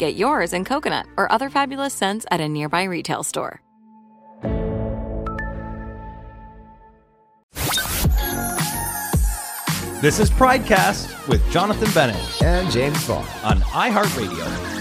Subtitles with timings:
[0.00, 3.60] Get yours in coconut or other fabulous scents at a nearby retail store.
[10.00, 13.26] This is Pridecast with Jonathan Bennett and Jaymes Vaughan.
[13.44, 14.79] on iHeartRadio.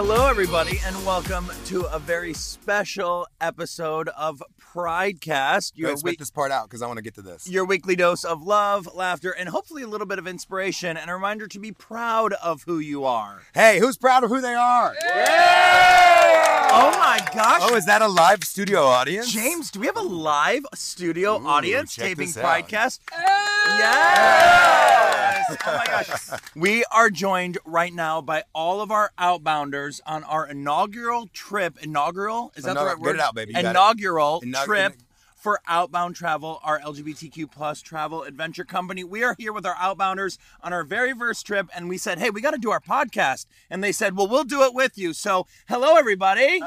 [0.00, 4.40] Hello, everybody, and welcome to a very special episode of
[4.72, 5.72] Pridecast.
[5.74, 7.48] Your, Let's spit week- this part out because I want to get to this.
[7.50, 11.14] your weekly dose of love, laughter, and hopefully a little bit of inspiration and a
[11.14, 13.42] reminder to be proud of who you are.
[13.54, 14.94] Hey, who's proud of who they are?
[16.70, 17.60] Oh my gosh!
[17.64, 19.34] Oh, is that a live studio audience?
[19.34, 22.42] Jaymes, do we have a live studio Ooh, audience taping this out.
[23.66, 25.56] Yes!
[25.66, 26.40] Oh my gosh.
[26.54, 31.78] We are joined right now by all of our outbounders on our inaugural trip.
[31.82, 32.52] Inaugural?
[32.56, 33.14] Is that the Inaugural- right get word?
[33.16, 33.52] it out, baby.
[33.52, 33.70] You got it.
[33.70, 34.94] Inaugural Inaug- trip
[35.38, 39.04] for Outbound Travel, our LGBTQ plus travel adventure company.
[39.04, 42.30] We are here with our outbounders on our very first trip, and we said, hey,
[42.30, 43.46] we got to do our podcast.
[43.70, 45.12] And they said, well, we'll do it with you.
[45.12, 46.60] So, hello, everybody.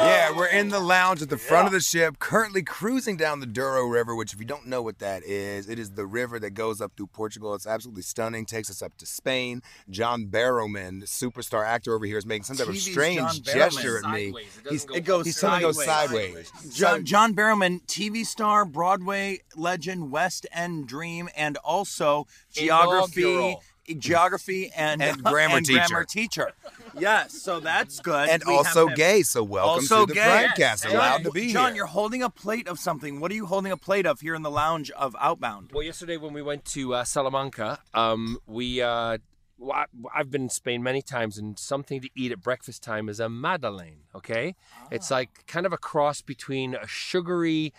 [0.00, 3.46] Yeah, we're in the lounge at the front of the ship, currently cruising down the
[3.46, 6.50] Douro River, which, if you don't know what that is, it is the river that
[6.50, 7.54] goes up through Portugal.
[7.54, 9.60] It's absolutely stunning, takes us up to Spain.
[9.90, 14.10] John Barrowman, the superstar actor over here, is making some type of strange gesture at
[14.12, 14.32] me.
[14.70, 16.48] He's, It goes he's telling me to go sideways.
[16.48, 16.76] sideways.
[16.76, 23.62] John, John Barrowman, TV star, Broadway legend, West End dream, and also geography, Inaugural.
[23.98, 25.72] geography and, And grammar teacher.
[25.88, 26.52] grammar teacher.
[26.96, 28.28] Yes, so that's good.
[28.28, 30.46] and We also gay, so welcome Also to the gay.
[30.56, 30.84] podcast.
[30.84, 31.78] John, Allowed to be John, here.
[31.78, 33.18] you're holding a plate of something.
[33.18, 35.70] What are you holding a plate of here in the lounge of Outbound?
[35.74, 39.18] Well, yesterday when we went to uh, Salamanca, um, we uh,
[39.58, 43.08] well, I- I've been in Spain many times, and something to eat at breakfast time
[43.08, 44.02] is a madeleine.
[44.14, 44.54] Okay,
[44.90, 47.72] it's like kind of a cross between a sugary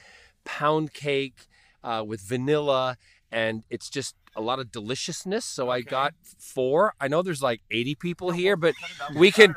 [0.45, 1.47] pound cake
[1.83, 2.97] uh, with vanilla,
[3.31, 5.45] and it's just a lot of deliciousness.
[5.45, 6.93] So I got four.
[6.99, 8.75] I know there's like 80 people here, but
[9.15, 9.55] we can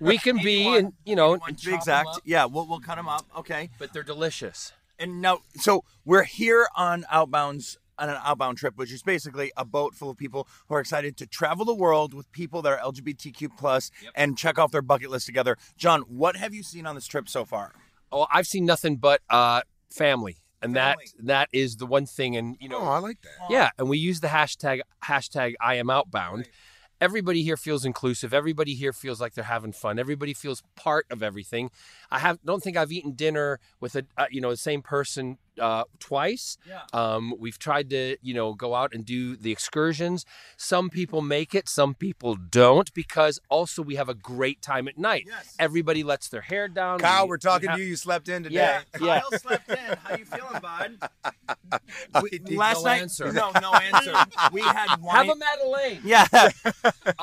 [0.00, 3.26] we can be and you know be exact, yeah, we'll, we'll cut them up.
[3.36, 3.70] Okay.
[3.78, 4.72] but they're delicious.
[4.98, 9.64] And now, so we're here on Outbounds on an outbound trip, which is basically a
[9.64, 12.78] boat full of people who are excited to travel the world with people that are
[12.92, 15.56] LGBTQ plus and check off their bucket list together.
[15.76, 17.72] John, what have you seen on this trip so far?
[18.10, 19.60] Oh, I've seen nothing but uh,
[19.90, 21.04] family, and Family.
[21.18, 22.36] that that is the one thing.
[22.36, 23.30] And you know, Oh, I like that.
[23.50, 26.48] yeah, and we use the hashtag hashtag I am outbound.
[27.00, 28.34] Everybody here feels inclusive.
[28.34, 29.98] Everybody here feels like they're having fun.
[29.98, 31.70] Everybody feels part of everything.
[32.10, 35.38] I have don't think I've eaten dinner with a uh, you know the same person
[35.58, 36.56] uh, twice.
[36.68, 36.80] Yeah.
[36.92, 40.24] Um, we've tried to, you know, go out and do the excursions.
[40.56, 44.98] Some people make it, some people don't, because also we have a great time at
[44.98, 45.24] night.
[45.26, 45.56] Yes.
[45.58, 46.98] Everybody lets their hair down.
[47.00, 47.88] Kyle, We- we're talking we have- to you.
[47.90, 48.54] You slept in today.
[48.56, 49.20] Yeah, yeah.
[49.20, 49.76] Kyle slept in.
[50.02, 50.98] How you feeling, bud?
[52.22, 53.32] We- last no night, answer.
[53.32, 54.12] no, no answer.
[54.52, 55.26] We had wine.
[55.26, 56.00] Have a Madeleine.
[56.04, 56.26] yeah,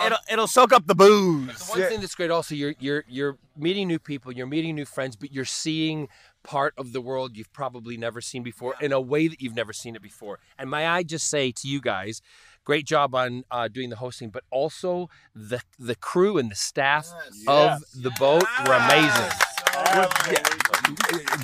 [0.06, 1.58] it'll it'll soak up the booze.
[1.58, 4.86] The one thing that's great also you're you're you're meeting new people, you're meeting new
[4.86, 6.08] friends, but you're seeing
[6.48, 9.74] part of the world you've probably never seen before in a way that you've never
[9.74, 10.40] seen it before.
[10.58, 12.22] And may I just say to you guys,
[12.64, 17.12] great job on uh, doing the hosting, but also the the crew and the staff
[17.48, 19.32] of the boat were amazing.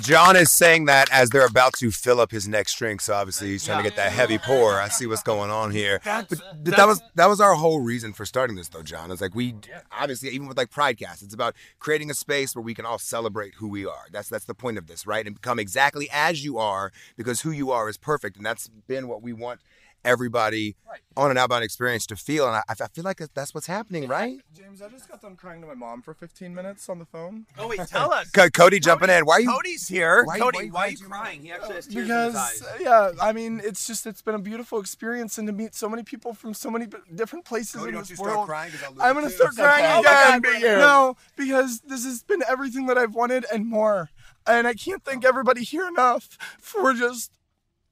[0.00, 3.48] John is saying that as they're about to fill up his next drink, so obviously
[3.48, 4.80] he's trying to get that heavy pour.
[4.80, 6.00] I see what's going on here.
[6.04, 6.40] But th-
[6.76, 9.10] that was that was our whole reason for starting this, though, John.
[9.10, 9.54] It's like we
[9.92, 13.54] obviously even with like Pridecast, it's about creating a space where we can all celebrate
[13.54, 14.06] who we are.
[14.12, 15.26] That's that's the point of this, right?
[15.26, 19.08] And become exactly as you are because who you are is perfect, and that's been
[19.08, 19.60] what we want
[20.04, 20.76] everybody
[21.16, 22.46] on an outbound experience to feel.
[22.46, 24.38] And I, I feel like that's what's happening, right?
[24.56, 27.46] Jaymes, I just got done crying to my mom for 15 minutes on the phone.
[27.58, 28.30] Oh wait, tell us.
[28.32, 29.24] Co- Cody jumping in.
[29.24, 29.50] Why are you?
[29.50, 30.24] Cody's here.
[30.24, 31.42] Why- Cody, why- why, are why'd you you- crying?
[31.42, 32.62] He actually has tears in his eyes.
[32.80, 36.02] yeah, I mean, it's just it's been a beautiful experience and to meet so many
[36.02, 38.46] people from so many b- different places Cody, in don't this you start world.
[38.46, 39.66] crying 'cause I'll lose I'm gonna start It's okay.
[39.68, 40.12] crying Oh again.
[40.30, 40.76] God, be you.
[40.76, 44.10] No, because this has been everything that I've wanted and more.
[44.46, 47.30] And I can't thank everybody here enough for just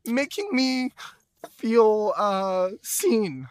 [0.04, 0.92] making me
[1.50, 3.48] feel uh, seen.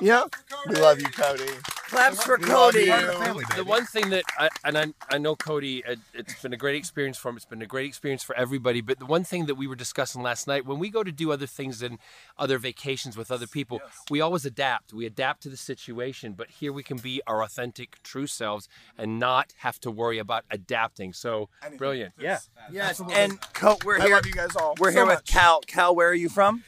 [0.00, 0.24] Yeah.
[0.68, 1.44] We love you, Cody.
[1.88, 2.80] Claps for Cody.
[2.80, 2.90] you.
[2.90, 6.42] Part of the The one thing that, I, and I, I know Cody, it, it's
[6.42, 7.36] been a great experience for him.
[7.36, 8.80] It's been a great experience for everybody.
[8.80, 11.30] But the one thing that we were discussing last night, when we go to do
[11.30, 11.98] other things and
[12.38, 13.80] other vacations with other people,
[14.10, 14.92] we always adapt.
[14.92, 16.32] We adapt to the situation.
[16.32, 18.68] But here we can be our authentic, true selves
[18.98, 21.12] and not have to worry about adapting.
[21.12, 22.14] So brilliant.
[22.18, 22.38] Yeah.
[22.72, 24.14] Yes, and Co- we're I here.
[24.16, 24.74] love you guys all.
[24.80, 25.26] We're so here with much.
[25.26, 25.60] Cal.
[25.66, 26.64] Cal, where are you from?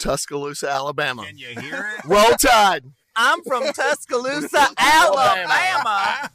[0.00, 1.24] Tuscaloosa, Alabama.
[1.24, 2.04] Can you hear it?
[2.08, 2.84] Roll Tide.
[3.14, 6.30] I'm from Tuscaloosa, Alabama.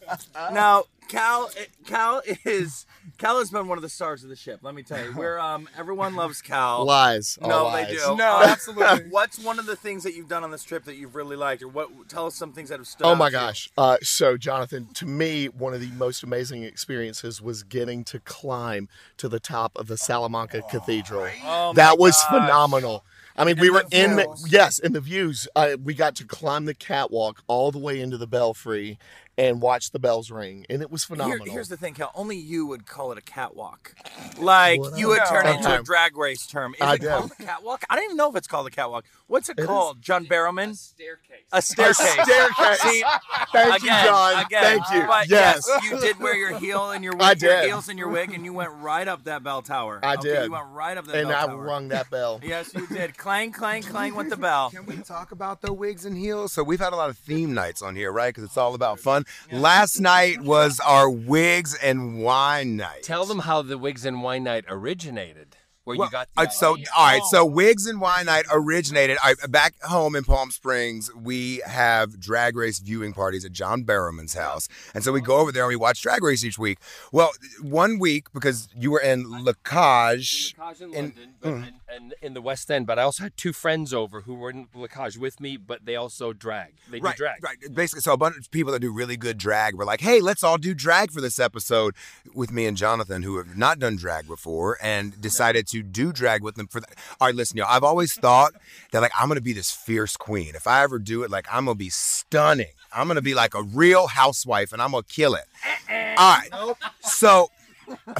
[0.54, 1.50] now, Cal,
[1.86, 2.86] Cal is
[3.20, 4.60] Cal has been one of the stars of the ship.
[4.64, 6.84] Let me tell you, we're um everyone loves Cal.
[6.84, 7.38] Lies.
[7.42, 7.88] All No, lies.
[7.88, 8.16] they do.
[8.18, 9.06] No, Uh, absolutely.
[9.12, 11.62] What's one of the things that you've done on this trip that you've really liked,
[11.62, 11.90] or what?
[12.10, 13.06] Tell us some things that have stood.
[13.06, 13.40] Oh out my to you.
[13.40, 13.70] gosh.
[13.78, 18.90] Uh, so, Jonathan, to me, one of the most amazing experiences was getting to climb
[19.18, 21.28] to the top of the Salamanca Cathedral.
[21.46, 22.28] Oh my that was gosh.
[22.30, 23.06] phenomenal.
[23.38, 25.48] I mean, we were in the, yes, in the views.
[25.56, 28.98] Uh, we got to climb the catwalk all the way into the belfry
[29.38, 31.46] and watch the bells ring, and it was Here, phenomenal.
[31.52, 32.12] here's the thing, Cal.
[32.16, 33.94] Only you would call it a catwalk.
[34.38, 35.28] Like What you would up?
[35.30, 36.74] turn it into a drag race term.
[36.76, 37.10] Is I it did.
[37.10, 37.84] called a catwalk?
[37.90, 39.06] I don't even know if it's called a catwalk.
[39.28, 39.68] What's it, It is.
[39.68, 40.02] called?
[40.02, 40.76] John Barrowman?
[40.76, 41.46] Staircase.
[41.52, 41.98] A staircase.
[41.98, 42.80] staircase.
[42.82, 43.04] See,
[43.52, 44.46] Thank you, John.
[44.46, 44.64] Again.
[44.64, 45.08] Thank you.
[45.08, 45.66] But yes.
[45.68, 45.84] yes.
[45.92, 48.54] you did wear your heel and your wig, your heels and your wig, and you
[48.54, 50.00] went right up that bell tower.
[50.04, 50.46] I Okay, did.
[50.46, 51.62] You went right up that and bell I tower.
[51.64, 52.40] rung that bell.
[52.44, 53.18] Yes, you did.
[53.18, 54.70] clang, clang, clang with the bell.
[54.70, 56.54] Can we talk about the wigs and heels?
[56.54, 58.30] So we've had a lot of theme nights on here, right?
[58.30, 59.25] Because it's all about fun.
[59.52, 63.04] Last night was our wigs and wine night.
[63.04, 65.55] Tell them how the Wigs and Wine Night originated.
[65.86, 66.86] Where Well, you got the uh, so idea.
[66.98, 71.14] all right so wigs and wine night originated all right, back home in palm springs
[71.16, 75.52] we have drag race viewing parties at john barrowman's house and so we go over
[75.52, 76.80] there and we watch drag race each week
[77.12, 82.14] well one week because you were in lacage Lacage in in- London, but, and, and
[82.22, 82.88] in the West End.
[82.88, 85.96] But I also had two friends over who were in Lacage with me, but they
[85.96, 86.74] also drag.
[86.90, 87.44] They right, do drag.
[87.44, 87.58] right.
[87.74, 90.44] Basically, so a bunch of people that do really good drag were like, "Hey, let's
[90.44, 91.94] all do drag for this episode
[92.34, 96.44] with me and Jonathan, who have not done drag before, and decided to do drag
[96.44, 97.68] with them for that." All right, listen, y'all.
[97.70, 98.54] I've always thought
[98.92, 100.56] that like I'm gonna be this fierce queen.
[100.56, 102.74] If I ever do it, like I'm gonna be stunning.
[102.94, 105.46] I'm gonna be like a real housewife, and I'm gonna kill it.
[105.90, 106.16] Uh-uh.
[106.18, 106.76] All right.
[107.02, 107.50] So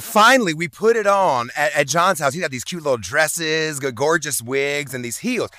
[0.00, 2.34] finally we put it on at, at John's house.
[2.34, 5.50] He had these cute little dresses, gorgeous wigs, and these heels.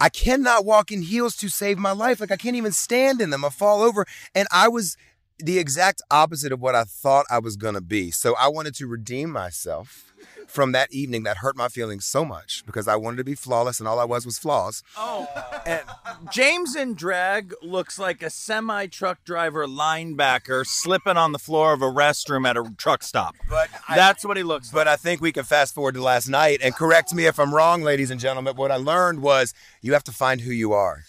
[0.00, 2.20] I cannot walk in heels to save my life.
[2.20, 3.44] Like I can't even stand in them.
[3.44, 4.06] I fall over.
[4.34, 4.96] And I was
[5.38, 8.10] the exact opposite of what I thought I was gonna be.
[8.10, 10.09] So I wanted to redeem myself
[10.46, 13.78] from that evening that hurt my feelings so much because I wanted to be flawless
[13.78, 14.82] and all I was was flaws.
[14.96, 15.28] Oh,
[15.66, 15.82] and
[16.26, 21.82] Jaymes in drag looks like a semi truck driver linebacker slipping on the floor of
[21.82, 23.34] a restroom at a truck stop.
[23.48, 24.80] But I- That's what he looks like.
[24.84, 27.54] But I think we can fast forward to last night and correct me if I'm
[27.54, 28.56] wrong, ladies and gentlemen.
[28.56, 31.04] What I learned was you have to find who you are.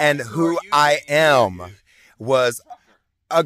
[0.00, 1.76] and who I am
[2.18, 2.60] was
[3.32, 3.44] a,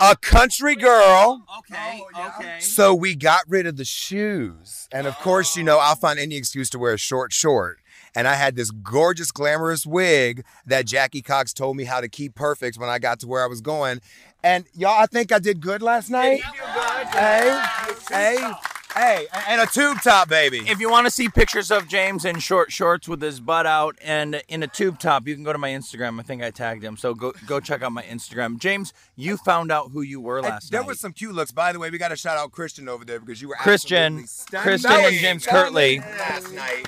[0.00, 1.44] a country girl.
[1.58, 2.60] Okay, oh, okay.
[2.60, 4.88] So we got rid of the shoes.
[4.92, 7.78] And of course, you know, I'll find any excuse to wear a short short.
[8.16, 12.34] And I had this gorgeous, glamorous wig that Jackie Cox told me how to keep
[12.34, 14.00] perfect when I got to where I was going.
[14.42, 16.42] And y'all, I think I did good last night.
[17.12, 17.64] Hey,
[18.10, 18.52] hey,
[18.94, 20.58] hey, and a tube top, baby.
[20.66, 23.96] If you want to see pictures of Jaymes in short shorts with his butt out
[24.02, 26.18] and in a tube top, you can go to my Instagram.
[26.20, 28.58] I think I tagged him, so go go check out my Instagram.
[28.58, 30.86] Jaymes, you found out who you were And last there night.
[30.86, 31.52] were some cute looks.
[31.52, 34.18] By the way, we got to shout out Christian over there because you were Christian-
[34.20, 35.98] absolutely Christian and James Kirtley.
[36.00, 36.86] last night.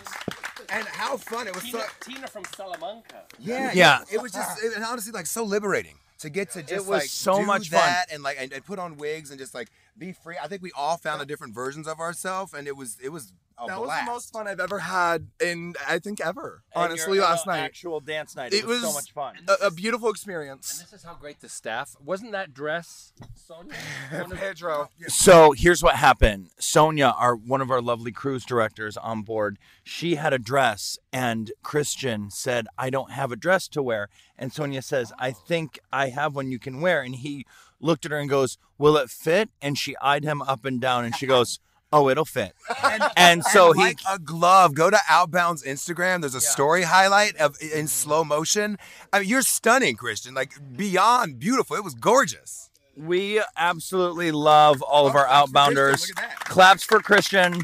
[0.68, 1.70] And how fun it was!
[1.70, 3.22] So, Tina from Salamanca.
[3.38, 4.00] yeah, Yeah.
[4.12, 7.08] It was just, it, and honestly, like so liberating to get to just was like
[7.08, 7.80] so do much fun.
[7.80, 9.68] that and like and, and put on wigs and just like
[9.98, 10.36] be free.
[10.42, 13.32] I think we all found the different versions of ourselves, and it was it was
[13.58, 16.62] a that was the most fun I've ever had in I think ever.
[16.74, 18.52] And honestly, last night Actual dance night.
[18.52, 19.36] It, it was, was so much fun.
[19.48, 20.78] a, a beautiful experience.
[20.78, 22.32] And this is how great the staff wasn't.
[22.32, 23.74] That dress, Sonia.
[24.36, 24.90] Pedro.
[25.08, 26.50] So here's what happened.
[26.58, 31.52] Sonia, our one of our lovely cruise directors on board, she had a dress, and
[31.62, 34.08] Christian said, "I don't have a dress to wear."
[34.38, 35.32] And Sonia says, "I oh.
[35.32, 37.46] think I have one you can wear." And he
[37.80, 41.04] looked at her and goes, "Will it fit?" And she eyed him up and down,
[41.04, 41.58] and she goes,
[41.92, 42.52] "Oh, it'll fit."
[43.16, 44.74] And so And he like a glove.
[44.74, 46.20] Go to Outbound's Instagram.
[46.20, 47.86] There's a story highlight of in mm-hmm.
[47.86, 48.78] slow motion.
[49.12, 50.34] I mean, you're stunning, Christian.
[50.34, 51.76] Like beyond beautiful.
[51.76, 52.70] It was gorgeous.
[52.96, 55.74] We absolutely love all of oh, our claps for Christian.
[55.74, 56.08] outbounders.
[56.08, 56.40] Look at that.
[56.40, 57.62] Claps for Christian.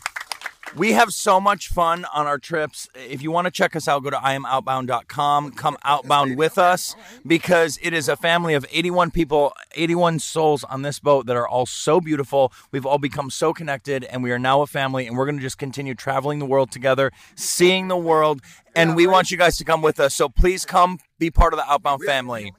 [0.74, 2.88] We have so much fun on our trips.
[2.94, 5.52] If you want to check us out, go to iamoutbound.com.
[5.52, 10.80] Come outbound with us because it is a family of 81 people, 81 souls on
[10.82, 12.52] this boat that are all so beautiful.
[12.70, 15.42] We've all become so connected and we are now a family and we're going to
[15.42, 18.40] just continue traveling the world together, seeing the world,
[18.74, 20.14] and we want you guys to come with us.
[20.14, 22.52] So please come be part of the Outbound family.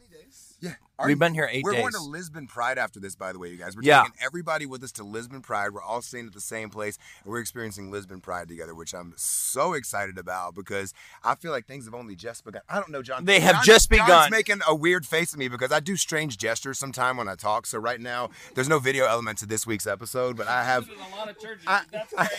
[1.00, 1.08] Yeah.
[1.08, 3.58] We've been here 8 We're going to Lisbon Pride after this, by the way, you
[3.58, 3.76] guys.
[3.76, 4.04] We're Yeah.
[4.04, 5.74] taking everybody with us to Lisbon Pride.
[5.74, 9.14] We're all staying at the same place, and we're experiencing Lisbon Pride together, which I'm
[9.18, 12.62] so excited about because I feel like things have only just begun.
[12.70, 13.26] I don't know, John.
[13.26, 14.30] They have John- just John's begun.
[14.30, 17.66] making a weird face at me because I do strange gestures sometime when I talk.
[17.66, 20.88] So right now, there's no video element to this week's episode, but I have.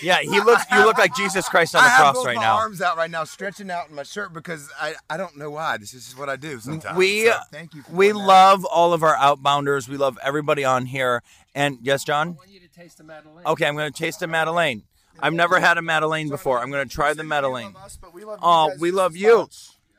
[0.00, 2.36] Yeah, he looks you look like Jesus Christ on I the have cross both right
[2.36, 2.56] my now.
[2.56, 5.76] arms out right now, stretching out in my shirt because I, I don't know why.
[5.76, 6.96] This is just what I do sometimes.
[6.96, 7.82] We So uh, thank you.
[7.82, 8.14] For we that.
[8.44, 9.88] Love all of our outbounders.
[9.88, 11.22] We love everybody on here.
[11.54, 12.28] And yes, John.
[12.28, 13.46] I want you to taste the Madeleine.
[13.46, 14.82] Okay, I'm going to taste a Madeleine.
[15.20, 16.60] I've never had a Madeleine before.
[16.60, 17.74] I'm going to try the Madeleine.
[17.76, 19.48] Us, but we love you Oh, we love as you.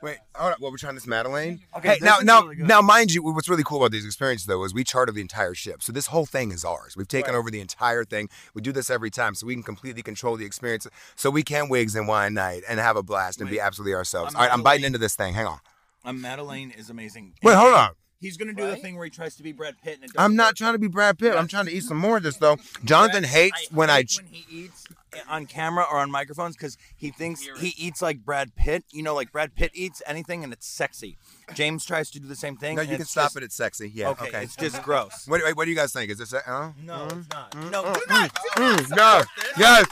[0.01, 0.57] Wait, hold on.
[0.59, 1.61] Well, we're trying this Madeleine.
[1.77, 4.63] Okay, hey, now, now, really now, mind you, what's really cool about these experiences though
[4.65, 6.95] is we charter the entire ship, so this whole thing is ours.
[6.95, 8.29] We've taken over the entire thing.
[8.53, 10.85] We do this every time, so we can completely control the experience.
[11.15, 14.35] So we can wigs and wine night and have a blast and be absolutely ourselves.
[14.35, 15.33] I'm All right, I'm biting into this thing.
[15.33, 15.59] Hang on.
[16.03, 17.33] A Madeleine is amazing.
[17.41, 17.89] Wait, hold on.
[18.25, 19.95] He's going to do the thing where he tries to be Brad Pitt.
[20.01, 20.55] And it I'm doesn't work.
[20.55, 21.35] trying to be Brad Pitt.
[21.35, 22.57] I'm trying to eat some more of this though.
[22.83, 23.97] Jonathan Brad- hates when I.
[23.97, 24.85] hate when he eats
[25.29, 28.83] on camera or on microphones because he thinks he eats like Brad Pitt.
[28.91, 31.17] You know, like Brad Pitt eats anything and it's sexy.
[31.51, 32.75] Jaymes tries to do the same thing.
[32.77, 33.91] No, you can stop just- it It's sexy.
[33.93, 34.09] Yeah.
[34.09, 34.43] Okay, Okay.
[34.43, 35.25] it's just gross.
[35.27, 36.09] What, what do you guys think?
[36.11, 36.33] Is this?
[36.33, 36.71] A, uh?
[36.83, 37.55] No, it's not.
[37.71, 38.33] No, do not.
[38.55, 38.97] Do Mm, not.
[38.97, 39.23] no.
[39.57, 39.85] Yes.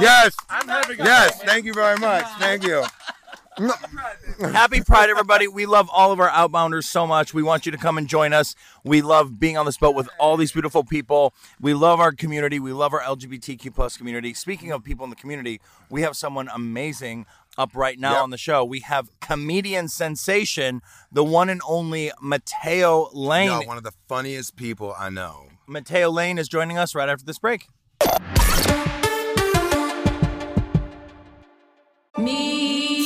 [0.00, 0.34] Yes.
[0.50, 1.40] I'm having Yes.
[1.42, 2.24] Thank you very much.
[2.38, 2.84] Thank you.
[4.40, 5.48] Happy Pride, everybody.
[5.48, 7.34] We love all of our outbounders so much.
[7.34, 8.54] We want you to come and join us.
[8.84, 11.34] We love being on this boat with all these beautiful people.
[11.60, 12.60] We love our community.
[12.60, 14.34] We love our LGBTQ plus community.
[14.34, 17.26] Speaking of people in the community, we have someone amazing
[17.58, 18.22] up right now Yep.
[18.22, 18.64] on the show.
[18.64, 20.80] We have comedian sensation,
[21.10, 23.48] the one and only Matteo Lane.
[23.48, 25.48] No, one of the funniest people I know.
[25.66, 27.66] Matteo Lane is joining us right after this break.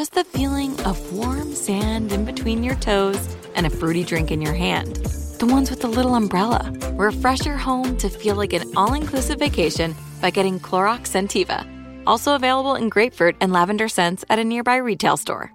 [0.00, 4.40] just the feeling of warm sand in between your toes and a fruity drink in
[4.40, 4.96] your hand.
[5.38, 6.72] The ones with the little umbrella.
[6.94, 11.66] Refresh your home to feel like an all inclusive vacation by getting Clorox Scentiva.
[12.06, 15.52] Also available in grapefruit and lavender scents at a nearby retail store.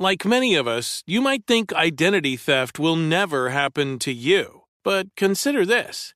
[0.00, 4.62] Like many of us, you might think identity theft will never happen to you.
[4.82, 6.15] But consider this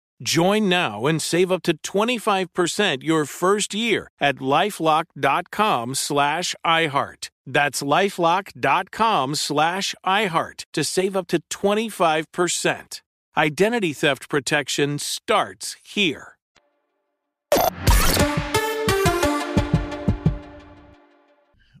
[0.21, 7.29] Join now and save up to 25% your first year at lifelock.com slash iHeart.
[7.47, 13.01] That's lifelock.com slash iHeart to save up to 25%.
[13.35, 16.37] Identity theft protection starts here.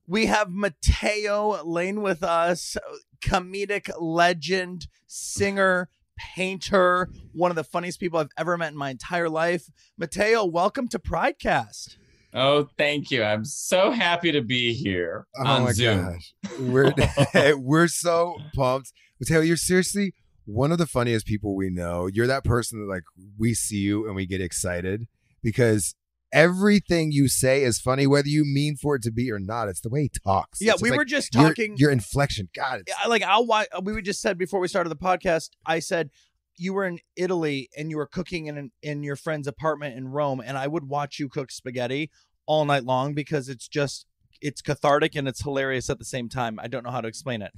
[0.07, 2.75] We have Matteo Lane with us,
[3.21, 5.89] comedic legend, singer,
[6.35, 9.69] painter, one of the funniest people I've ever met in my entire life.
[9.97, 11.97] Matteo, welcome to Pridecast.
[12.33, 13.23] Oh, thank you.
[13.23, 16.13] I'm so happy to be here Oh on my Zoom.
[16.13, 16.33] gosh.
[16.59, 16.93] We're
[17.57, 18.93] we're so pumped.
[19.19, 20.13] Matteo, you're seriously
[20.45, 22.07] one of the funniest people we know.
[22.07, 23.03] You're that person that like
[23.37, 25.07] we see you and we get excited
[25.43, 25.95] because
[26.33, 29.67] everything you say is funny, whether you mean for it to be or not.
[29.67, 30.59] It's the way he talks.
[30.61, 33.45] Yeah, It's we like were just your- talking- Your, inflection, God, it's Yeah, like I'll
[33.45, 33.67] watch.
[33.83, 35.49] We just said before we started the podcast.
[35.65, 36.09] I said
[36.57, 40.07] you were in Italy and you were cooking in an, in your friend's apartment in
[40.09, 42.11] Rome, and I would watch you cook spaghetti
[42.45, 44.05] all night long because it's just
[44.41, 46.59] it's cathartic and it's hilarious at the same time.
[46.59, 47.51] I don't know how to explain it.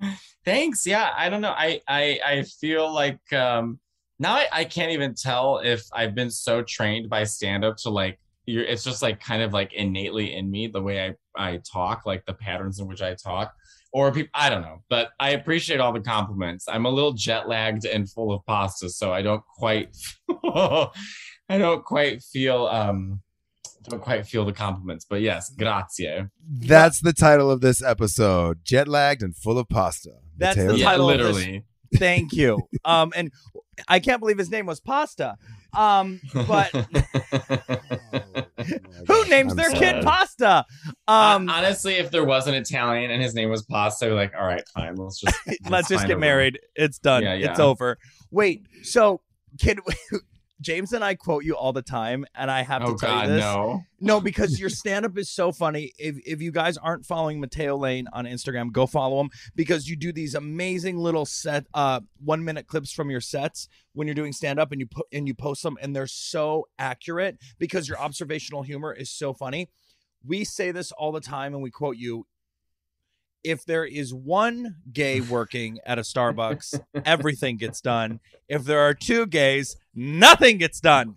[0.44, 0.86] Thanks.
[0.86, 1.54] Yeah, I don't know.
[1.56, 3.78] I I I feel like um
[4.18, 7.90] now I, I can't even tell if I've been so trained by stand up to
[7.90, 11.60] like you're it's just like kind of like innately in me the way I I
[11.70, 13.52] talk, like the patterns in which I talk.
[13.94, 16.66] Or people, I don't know, but I appreciate all the compliments.
[16.66, 19.94] I'm a little jet lagged and full of pasta, so I don't quite,
[20.44, 20.88] I
[21.58, 23.20] don't quite feel, um,
[23.82, 25.04] don't quite feel the compliments.
[25.08, 26.24] But yes, grazie.
[26.58, 28.60] that's the title of this episode.
[28.64, 30.12] Jet lagged and full of pasta.
[30.38, 31.64] That's the Matteo- Yeah, title of this- literally.
[31.96, 32.62] Thank you.
[32.86, 33.30] Um, and
[33.88, 35.36] I can't believe his name was Pasta.
[35.74, 36.70] Um, but
[39.08, 39.78] who names I'm their sorry.
[39.78, 40.64] kid Pasta?
[41.08, 44.14] Um, Um, honestly, if there was an Italian and his name was Pasta, I'd be
[44.14, 45.36] like, all right, fine, let's just
[45.70, 46.60] let's just get a married.
[46.74, 47.22] It's done.
[47.22, 47.98] Yeah, It's over.
[48.30, 49.20] Wait, so
[49.58, 49.78] kid,
[50.62, 53.22] Jaymes and I quote you all the time, and I have Oh to tell God,
[53.28, 53.40] you this.
[53.40, 53.82] no!
[54.00, 55.92] No, because your stand up is so funny.
[55.98, 59.96] If if you guys aren't following Matteo Lane on Instagram, go follow him because you
[59.96, 64.32] do these amazing little set uh one minute clips from your sets when you're doing
[64.32, 67.98] stand up and you put and you post them and they're so accurate because your
[67.98, 69.68] observational humor is so funny.
[70.24, 72.26] We say this all the time and we quote you
[73.44, 78.20] if there is one gay working at a Starbucks, everything gets done.
[78.48, 81.16] If there are two gays, nothing gets done.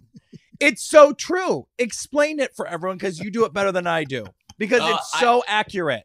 [0.59, 1.67] It's so true.
[1.77, 4.25] Explain it for everyone because you do it better than I do.
[4.57, 6.03] Because Uh, it's so accurate.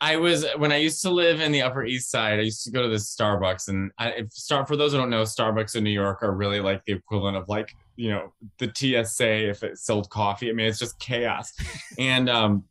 [0.00, 2.38] I was when I used to live in the Upper East Side.
[2.38, 5.08] I used to go to this Starbucks, and I, if Star for those who don't
[5.08, 8.70] know, Starbucks in New York are really like the equivalent of like you know the
[8.74, 10.50] TSA if it sold coffee.
[10.50, 11.52] I mean, it's just chaos.
[11.98, 12.64] and um,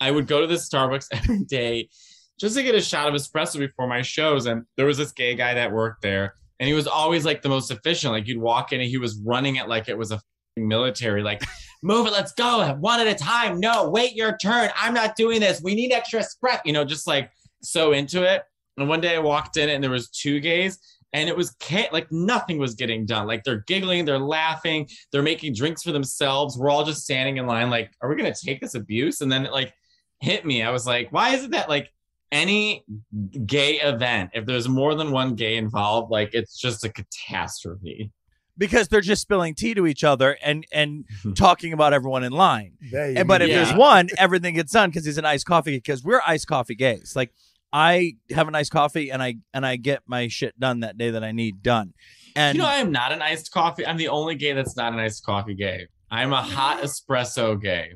[0.00, 1.88] I would go to this Starbucks every day
[2.38, 4.46] just to get a shot of espresso before my shows.
[4.46, 7.48] And there was this gay guy that worked there, and he was always like the
[7.48, 8.12] most efficient.
[8.12, 10.20] Like you'd walk in and he was running it like it was a
[10.56, 11.22] military.
[11.22, 11.42] Like,
[11.82, 13.60] move it, let's go, one at a time.
[13.60, 14.70] No, wait your turn.
[14.76, 15.60] I'm not doing this.
[15.62, 16.60] We need extra espresso.
[16.64, 17.30] You know, just like
[17.62, 18.42] so into it.
[18.76, 20.78] And one day I walked in and there was two gays.
[21.14, 21.56] And it was
[21.90, 23.26] like nothing was getting done.
[23.26, 26.58] Like they're giggling, they're laughing, they're making drinks for themselves.
[26.58, 29.22] We're all just standing in line, like, are we gonna take this abuse?
[29.22, 29.72] And then it like
[30.20, 30.62] hit me.
[30.62, 31.90] I was like, why is it that like
[32.30, 32.84] any
[33.46, 38.10] gay event, if there's more than one gay involved, like it's just a catastrophe.
[38.56, 41.04] Because they're just spilling tea to each other and and
[41.36, 42.72] talking about everyone in line.
[42.90, 43.54] There And, but if go.
[43.54, 45.76] there's one, everything gets done because he's an iced coffee.
[45.76, 47.14] Because we're iced coffee gays.
[47.14, 47.32] Like
[47.72, 51.10] I have an iced coffee and I and I get my shit done that day
[51.10, 51.94] that I need done.
[52.34, 53.86] And you know, I am not an iced coffee.
[53.86, 55.86] I'm the only gay that's not an iced coffee gay.
[56.10, 57.92] I'm a hot espresso gay.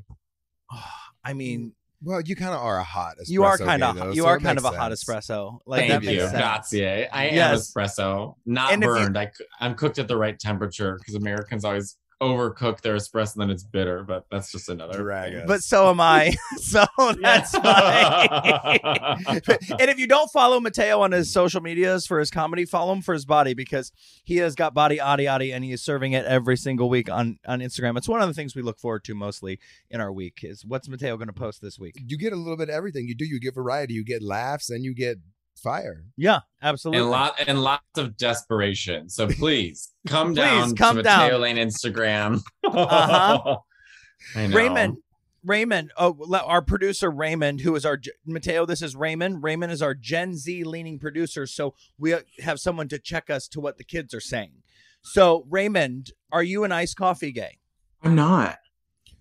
[1.25, 1.73] I mean,
[2.05, 3.29] Well, you kind of are a hot espresso.
[3.29, 5.59] you are kind of you so are kind of a makes hot espresso.
[5.67, 6.19] Like Thank that you.
[6.19, 6.37] makes sense.
[6.43, 7.07] Grazie.
[7.09, 9.19] I am espresso, not And if you- burned.
[9.19, 13.51] I, I'm cooked at the right temperature because Americans always overcook their espresso and then
[13.51, 15.45] it's bitter, but that's just another Drag thing.
[15.47, 16.35] But so am I.
[16.57, 16.85] so
[17.21, 18.81] that's funny.
[18.85, 23.03] and if you don't follow Matteo on his social medias for his comedy, follow him
[23.03, 23.91] for his body because
[24.25, 27.39] he has got body adi adi and he is serving it every single week on
[27.47, 27.97] on Instagram.
[27.97, 29.59] It's one of the things we look forward to mostly
[29.91, 31.97] in our week is what's Matteo going to post this week?
[32.07, 33.09] you get a little bit of everything.
[33.09, 33.25] You do.
[33.25, 33.95] You get variety.
[33.95, 35.19] You get laughs, and you get
[35.57, 36.05] fire.
[36.17, 37.01] Yeah, absolutely.
[37.01, 39.09] and lot and lots of desperation.
[39.09, 41.21] So please come Please down come to down.
[41.21, 42.43] Matteo Lane Instagram.
[42.65, 43.57] Uh-huh.
[44.37, 44.57] I know.
[44.57, 44.97] Raymond,
[45.45, 48.65] Raymond, oh, our producer Raymond, who is our G- Matteo.
[48.67, 49.43] This is Raymond.
[49.43, 53.61] Raymond is our Gen Z leaning producer, so we have someone to check us to
[53.61, 54.63] what the kids are saying.
[55.03, 57.59] So Raymond, are you an iced coffee gay?
[58.03, 58.59] I'm not.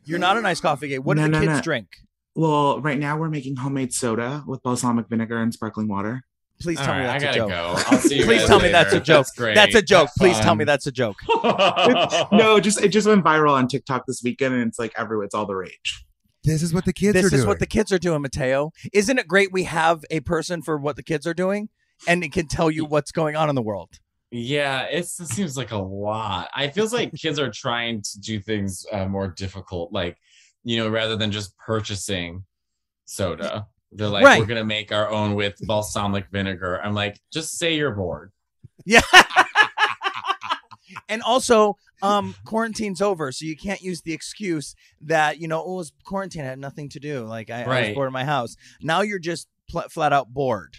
[0.03, 0.99] You're not an iced coffee gay.
[0.99, 1.61] What do the no, kids no.
[1.61, 1.87] drink?
[2.35, 6.23] Well, right now we're making homemade soda with balsamic vinegar and sparkling water.
[6.61, 7.49] Please All tell me right, that's I a gotta joke.
[7.49, 7.95] go.
[7.95, 9.25] I'll see you Please guys tell me that's a joke.
[9.25, 9.55] That's great.
[9.55, 10.09] That's a joke.
[10.09, 11.17] Have Please tell me that's a joke.
[12.31, 15.25] no, just it just went viral on TikTok this weekend, and it's like everywhere.
[15.25, 16.05] It's all the rage.
[16.43, 17.23] This is what the kids are doing.
[17.23, 17.47] this are is doing.
[17.47, 18.71] what the kids are doing, Matteo.
[18.93, 21.69] Isn't it great we have a person for what the kids are doing
[22.07, 23.89] and it can tell you what's going on in the world?
[24.31, 26.49] Yeah, it's, it seems like a lot.
[26.55, 30.17] I feels like kids are trying to do things uh, more difficult, like
[30.63, 32.43] you know, rather than just purchasing
[33.05, 33.67] soda.
[33.91, 34.39] They're like, Right.
[34.39, 36.81] we're gonna make our own with balsamic vinegar.
[36.81, 38.31] I'm like, just say you're bored.
[38.85, 39.01] Yeah.
[41.09, 45.81] and also, um, quarantine's over, so you can't use the excuse that you know, oh,
[45.81, 47.25] it's quarantine, I had nothing to do.
[47.25, 48.55] Like I, I was bored in my house.
[48.81, 50.77] Now you're just pl- flat out bored.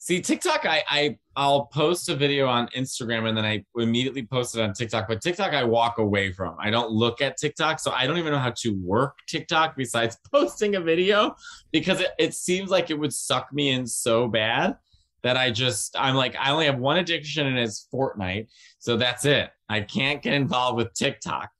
[0.00, 4.56] See, TikTok, I, I I'll post a video on Instagram and then I immediately post
[4.56, 5.08] it on TikTok.
[5.08, 6.56] But TikTok, I walk away from.
[6.60, 10.16] I don't look at TikTok, so I don't even know how to work TikTok besides
[10.32, 11.34] posting a video
[11.72, 14.76] because it, it seems like it would suck me in so bad
[15.22, 19.24] that I just I'm like I only have one addiction and it's Fortnite, so that's
[19.24, 19.50] it.
[19.68, 21.50] I can't get involved with TikTok.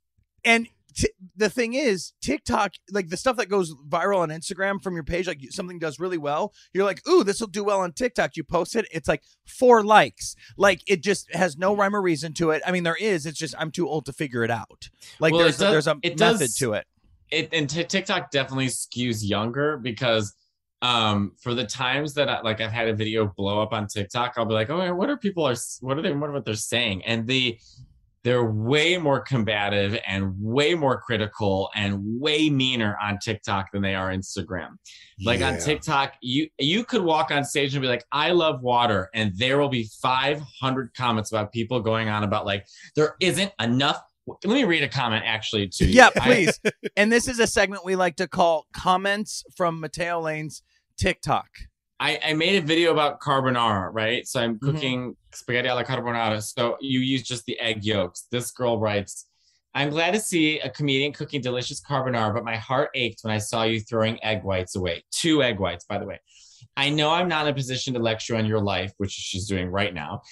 [0.44, 0.68] And
[0.98, 5.04] t- the thing is, TikTok, like the stuff that goes viral on Instagram from your
[5.04, 6.52] page, like something does really well.
[6.74, 8.36] You're like, ooh, this will do well on TikTok.
[8.36, 10.34] You post it, it's like four likes.
[10.56, 12.62] Like it just has no rhyme or reason to it.
[12.66, 13.24] I mean, there is.
[13.26, 14.88] It's just I'm too old to figure it out.
[15.20, 16.86] Like Well, there's does- there's a method does- to it.
[17.30, 20.34] it and t- TikTok definitely skews younger because
[20.80, 24.34] um for the times that I, like I've had a video blow up on TikTok,
[24.36, 26.54] I'll be like, oh, what are people are what are they what are what they're
[26.54, 27.58] saying, and the
[28.24, 33.94] they're way more combative and way more critical and way meaner on TikTok than they
[33.94, 34.70] are Instagram.
[35.24, 39.08] Like on TikTok, you you could walk on stage and be like, "I love water,"
[39.14, 44.00] and there will be 500 comments about people going on about like there isn't enough.
[44.26, 45.92] Let me read a comment actually to you.
[45.94, 46.60] Yeah, I- please.
[46.96, 50.62] and this is a segment we like to call comments from Matteo Lane's
[50.98, 51.46] TikTok.
[52.00, 54.24] I, I made a video about carbonara, right?
[54.26, 54.60] So I'm Mhm.
[54.60, 56.42] cooking spaghetti alla carbonara.
[56.42, 58.26] So you use just the egg yolks.
[58.30, 59.26] This girl writes,
[59.74, 63.38] I'm glad to see a comedian cooking delicious carbonara, but my heart ached when I
[63.38, 65.04] saw you throwing egg whites away.
[65.12, 66.20] Two egg whites, by the way.
[66.76, 69.68] I know I'm not in a position to lecture on your life, which she's doing
[69.68, 70.22] right now,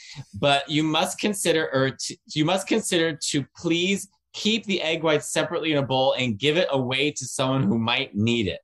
[0.40, 5.32] but you must consider or t- you must consider to please keep the egg whites
[5.32, 8.60] separately in a bowl and give it away to someone who might need it.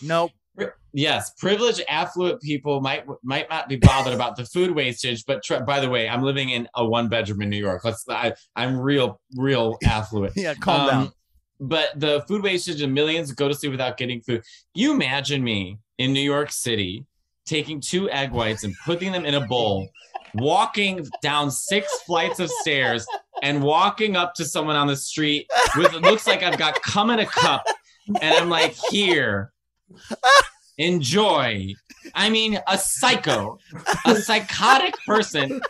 [0.00, 0.32] Nope.
[0.94, 5.60] Yes, privileged, affluent people might might not be bothered about the food wastage, but tr-
[5.60, 7.82] by the way, I'm living in a one bedroom in New York.
[7.84, 10.34] Let's I, I'm real, real affluent.
[10.36, 11.02] Yeah, calm down.
[11.04, 11.12] Um,
[11.60, 14.42] but the food wastage and millions go to sleep without getting food.
[14.74, 17.06] You imagine me in New York City
[17.46, 19.88] taking two egg whites and putting them in a bowl,
[20.34, 23.06] walking down six flights of stairs,
[23.42, 27.10] and walking up to someone on the street with it looks like I've got cum
[27.10, 27.64] in a cup,
[28.20, 29.52] and I'm like, here,
[30.78, 31.74] enjoy.
[32.14, 33.58] I mean, a psycho,
[34.06, 35.60] a psychotic person.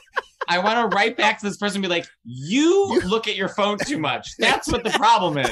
[0.49, 3.49] I want to write back to this person and be like, you look at your
[3.49, 4.29] phone too much.
[4.39, 5.49] That's what the problem is.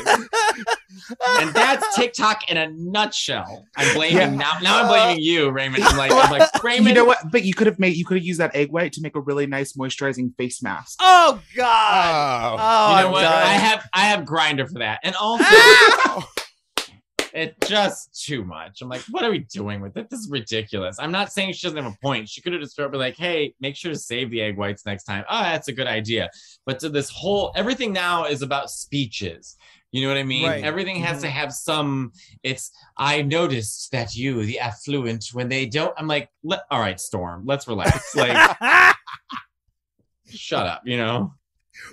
[1.39, 3.67] And that's TikTok in a nutshell.
[3.77, 4.31] I'm blaming Yeah.
[4.31, 4.59] now.
[4.61, 5.85] Now I'm blaming you, Raymond.
[5.85, 6.89] I'm like, I'm like, Raymond.
[6.89, 7.19] You know what?
[7.31, 9.21] But you could have made you could have used that egg white to make a
[9.21, 10.99] really nice moisturizing face mask.
[11.01, 12.59] Oh God!
[12.61, 13.23] Oh, you know I'm what?
[13.23, 13.33] done.
[13.33, 15.45] I have I have Grindr for that, and also
[17.33, 18.81] it's just too much.
[18.83, 20.09] I'm like, what are we doing with it?
[20.11, 20.99] This is ridiculous.
[20.99, 22.29] I'm not saying she doesn't have a point.
[22.29, 25.05] She could have just be like, hey, make sure to save the egg whites next
[25.05, 25.25] time.
[25.29, 26.31] Oh, that's a good idea.
[26.67, 29.57] But to this whole everything now is about speeches.
[29.93, 30.47] You know what I mean?
[30.47, 30.63] Right.
[30.63, 31.23] Everything has Mhm.
[31.23, 32.13] to have some.
[32.45, 32.71] It's.
[32.97, 35.93] I noticed that you, the affluent, when they don't.
[35.99, 36.31] I'm like,
[36.71, 38.15] all right, Storm, let's relax.
[38.15, 38.57] Like,
[40.29, 40.83] shut up.
[40.85, 41.35] You know.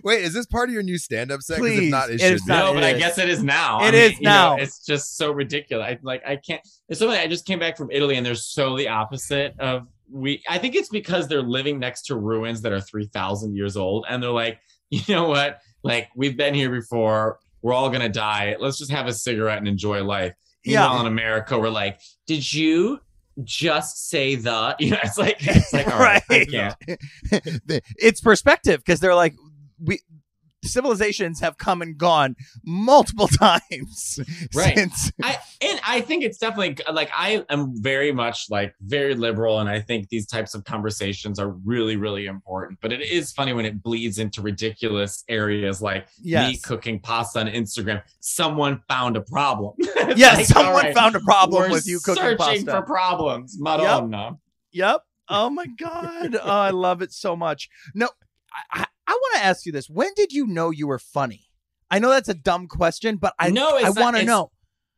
[0.03, 1.55] Wait, is this part of your new stand-up set?
[1.57, 2.51] 'Cause Please, if not, it it should is be.
[2.53, 3.83] No, but I guess it is now.
[3.83, 4.57] It I is mean, you know, now.
[4.57, 5.85] it's just so ridiculous.
[5.85, 6.61] I like I can't.
[6.89, 10.41] It's something I just came back from Italy, and they're so the opposite of we.
[10.49, 14.05] I think it's because they're living next to ruins that are three thousand years old,
[14.09, 14.59] and they're like,
[14.89, 15.59] you know what?
[15.83, 17.39] Like we've been here before.
[17.61, 18.55] We're all gonna die.
[18.59, 20.33] Let's just have a cigarette and enjoy life.
[20.63, 20.81] Yeah.
[20.81, 22.99] Meanwhile, in America, we're like, did you
[23.43, 24.75] just say the?
[24.79, 26.49] You know, it's like it's like all right, I Right.
[26.49, 26.75] can't.
[27.97, 29.35] it's perspective because they're like
[29.81, 29.99] we
[30.63, 32.35] civilizations have come and gone
[32.65, 34.19] multiple times
[34.53, 39.15] right since I, and i think it's definitely like i am very much like very
[39.15, 43.31] liberal and i think these types of conversations are really really important but it is
[43.31, 49.15] funny when it bleeds into ridiculous areas like me cooking pasta on instagram someone found
[49.15, 49.73] a problem
[50.15, 52.71] Yes, like, someone right, found a problem with you cooking searching pasta.
[52.71, 53.63] for problems Yep.
[53.63, 54.37] Madonna.
[54.71, 55.01] Yep.
[55.29, 56.35] Oh my god.
[56.41, 57.69] oh, I love it so much.
[57.93, 58.09] No,
[58.71, 59.89] I, I, want to ask you this.
[59.89, 61.49] When did you know you were funny?
[61.89, 64.51] I know that's a dumb question, but I no I want to know.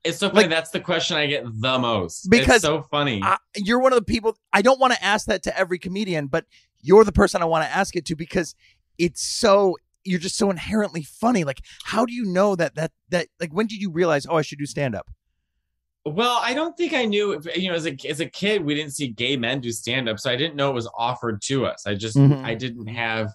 [0.04, 3.22] it's so funny Like- that's the question i get the most Because it's so funny
[3.22, 6.28] I, you're one of the people I don't want to ask that to every comedian,
[6.28, 6.46] but
[6.82, 8.56] you're the person I want to ask it to because
[8.98, 11.44] it's so you're just so inherently funny.
[11.44, 14.42] Like, how do you know that that that like when did you realize oh I
[14.42, 15.10] should do stand up?
[16.06, 17.40] Well, I don't think I knew.
[17.56, 20.18] You know, as a as a kid, we didn't see gay men do stand up,
[20.20, 21.86] so I didn't know it was offered to us.
[21.86, 22.44] I just Mhm.
[22.44, 23.32] I didn't have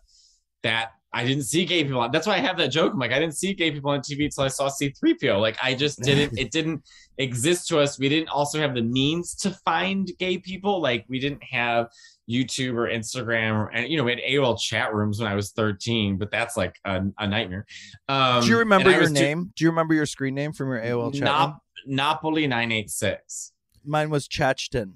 [0.64, 0.90] that.
[1.14, 2.00] I didn't see gay people.
[2.00, 2.92] on That's why I have that joke.
[2.92, 5.40] I'm like, I didn't see gay people on TV until I saw C3PO.
[5.40, 6.36] Like, I just didn't.
[6.38, 6.82] it didn't
[7.18, 8.00] exist to us.
[8.00, 10.82] We didn't also have the means to find gay people.
[10.82, 11.86] Like, we didn't have
[12.28, 15.52] YouTube or Instagram, or, and you know, we had AOL chat rooms when I was
[15.52, 17.64] 13, but that's like a, a nightmare.
[18.08, 19.52] Um, do you remember your was too- name?
[19.54, 21.28] do you remember your screen name from your AOL chat?
[21.28, 21.58] room?
[21.86, 23.52] Napoli 986.
[23.84, 24.94] Mine was Chachton.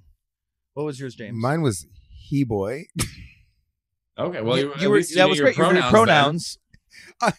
[0.75, 1.35] What was yours, Jaymes?
[1.35, 2.87] Mine was he boy.
[4.19, 5.57] Okay, well, You- you, you were- you that was your great.
[5.57, 5.91] You were Pronouns.
[5.93, 6.59] pronouns.
[7.21, 7.33] then.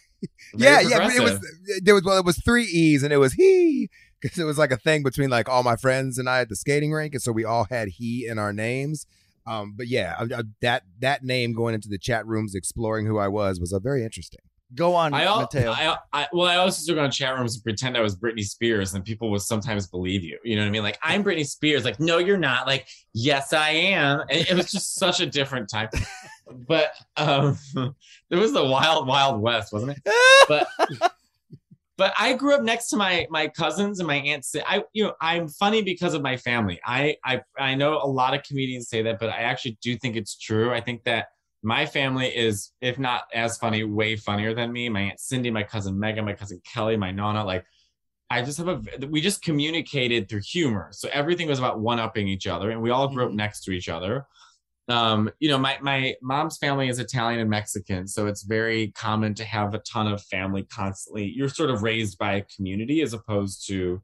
[0.52, 0.98] Uh, yeah, yeah.
[0.98, 3.88] but It was uh, there was well, it was three E's and it was he
[4.20, 6.56] because it was like a thing between like all my friends and I at the
[6.56, 9.06] skating rink, and so we all had he in our names.
[9.46, 13.16] Um, but yeah, I- I- that that name going into the chat rooms, exploring who
[13.18, 14.40] I was, was a very interesting.
[14.74, 15.72] Go on, I, al- Matteo.
[15.72, 18.14] I, I well, I also used to go on chat rooms and pretend I was
[18.16, 20.38] Britney Spears, and people would sometimes believe you.
[20.44, 20.82] You know what I mean?
[20.82, 21.84] Like I'm Britney Spears.
[21.84, 22.66] Like no, you're not.
[22.66, 24.20] Like yes, I am.
[24.28, 25.88] And it was just such a different time.
[26.50, 27.58] But um,
[28.30, 30.12] it was the wild, wild west, wasn't it?
[30.48, 30.66] But
[31.96, 34.54] but I grew up next to my my cousins and my aunts.
[34.66, 36.80] I you know I'm funny because of my family.
[36.84, 40.16] I I I know a lot of comedians say that, but I actually do think
[40.16, 40.72] it's true.
[40.72, 41.26] I think that
[41.62, 44.88] my family is, if not as funny, way funnier than me.
[44.88, 47.44] My aunt Cindy, my cousin Megan, my cousin Kelly, my nana.
[47.44, 47.66] Like
[48.30, 50.88] I just have a we just communicated through humor.
[50.92, 53.72] So everything was about one upping each other, and we all grew up next to
[53.72, 54.26] each other
[54.90, 59.34] um you know my my mom's family is italian and mexican so it's very common
[59.34, 61.24] to have a ton of family constantly.
[61.24, 64.02] You're sort of raised by a community as opposed to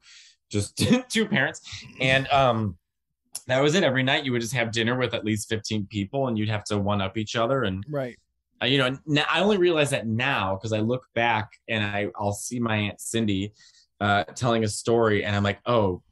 [0.51, 0.77] just
[1.09, 1.61] two parents.
[2.01, 2.77] And um
[3.47, 3.85] that was it.
[3.85, 6.65] Every night you would just have dinner with at least 15 people and you'd have
[6.65, 7.63] to one up each other.
[7.63, 8.17] And right.
[8.61, 8.97] uh, you know
[9.31, 13.01] I only realize that now because i look back and i i'll see my aunt
[13.01, 13.53] cindy
[14.01, 16.03] uh telling a story and i'm like oh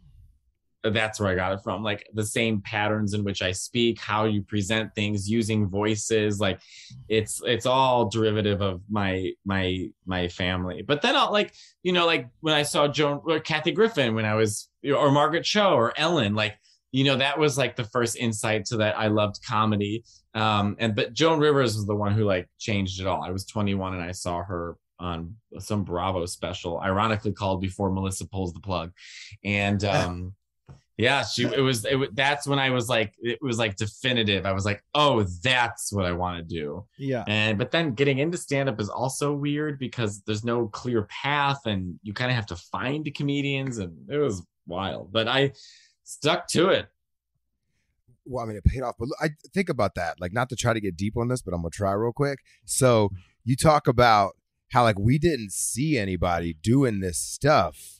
[0.92, 1.82] that's where I got it from.
[1.82, 6.60] Like the same patterns in which I speak, how you present things, using voices, like
[7.08, 10.82] it's it's all derivative of my my my family.
[10.82, 14.26] But then I'll like, you know, like when I saw Joan or Kathy Griffin when
[14.26, 16.56] I was or Margaret Cho or Ellen, like,
[16.92, 20.04] you know, that was like the first insight to that I loved comedy.
[20.34, 23.22] Um and but Joan Rivers was the one who like changed it all.
[23.22, 28.28] I was 21 and I saw her on some Bravo special, ironically called Before Melissa
[28.28, 28.92] Pulls the Plug.
[29.42, 30.34] And um
[30.96, 34.46] yeah, she it was it that's when I was like it was like definitive.
[34.46, 37.24] I was like, "Oh, that's what I want to do." Yeah.
[37.26, 41.66] And but then getting into stand up is also weird because there's no clear path
[41.66, 45.12] and you kind of have to find comedians and it was wild.
[45.12, 45.52] But I
[46.04, 46.86] stuck to it.
[48.24, 48.94] Well, I mean, it paid off.
[48.98, 50.20] But I think about that.
[50.20, 52.38] Like, not to try to get deep on this, but I'm gonna try real quick.
[52.64, 53.10] So
[53.44, 54.36] you talk about
[54.70, 57.93] how like we didn't see anybody doing this stuff.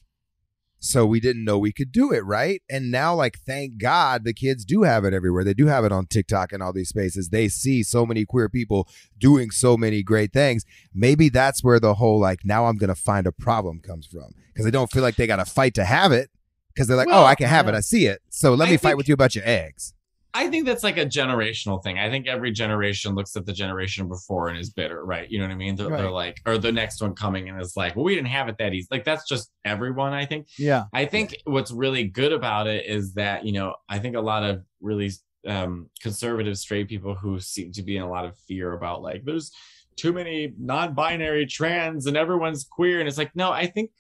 [0.84, 2.60] So we didn't know we could do it, right?
[2.68, 5.42] And now, like, thank God the kids do have it everywhere.
[5.42, 7.30] They do have it on TikTok and all these spaces.
[7.30, 8.86] They see so many queer people
[9.18, 10.66] doing so many great things.
[10.94, 14.66] Maybe that's where the whole like now I'm gonna find a problem comes from because
[14.66, 16.28] they don't feel like they got to fight to have it
[16.74, 17.74] because they're like, oh, Well, oh, I can have it.
[17.74, 18.20] I see it.
[18.28, 19.93] So let I me fight with you about your eggs.
[20.34, 21.98] I think that's like a generational thing.
[21.98, 25.30] I think every generation looks at the generation before and is bitter, right?
[25.30, 25.76] You know what I mean?
[25.76, 28.48] They're, they're like, or the next one coming and is like, well, we didn't have
[28.48, 28.88] it that easy.
[28.90, 30.12] Like that's just everyone.
[30.12, 30.48] I think.
[30.58, 30.84] Yeah.
[30.92, 34.42] I think what's really good about it is that, you know, I think a lot
[34.42, 35.12] of really
[35.46, 39.24] um, conservative straight people who seem to be in a lot of fear about like,
[39.24, 39.52] there's
[39.96, 42.98] too many non binary trans and everyone's queer.
[42.98, 43.90] And it's like, no, I think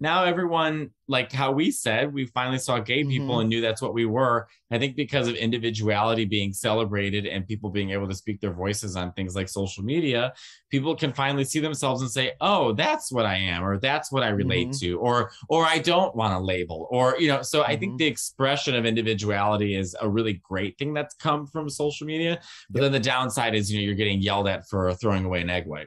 [0.00, 3.40] now everyone, like how we said, we finally saw gay people Mhm.
[3.40, 4.48] and knew that's what we were.
[4.70, 8.96] I think because of individuality being celebrated and people being able to speak their voices
[8.96, 10.34] on things like social media,
[10.70, 14.22] people can finally see themselves and say, "Oh, that's what I am," or "That's what
[14.24, 14.80] I relate Mhm.
[14.80, 17.42] to," or "or I don't want to label," or you know.
[17.42, 17.80] So I Mm-hmm.
[17.80, 22.40] think the expression of individuality is a really great thing that's come from social media.
[22.68, 25.50] But then the downside is, you know, you're getting yelled at for throwing away an
[25.50, 25.86] egg white.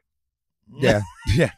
[0.71, 1.01] Yeah,
[1.35, 1.51] yeah.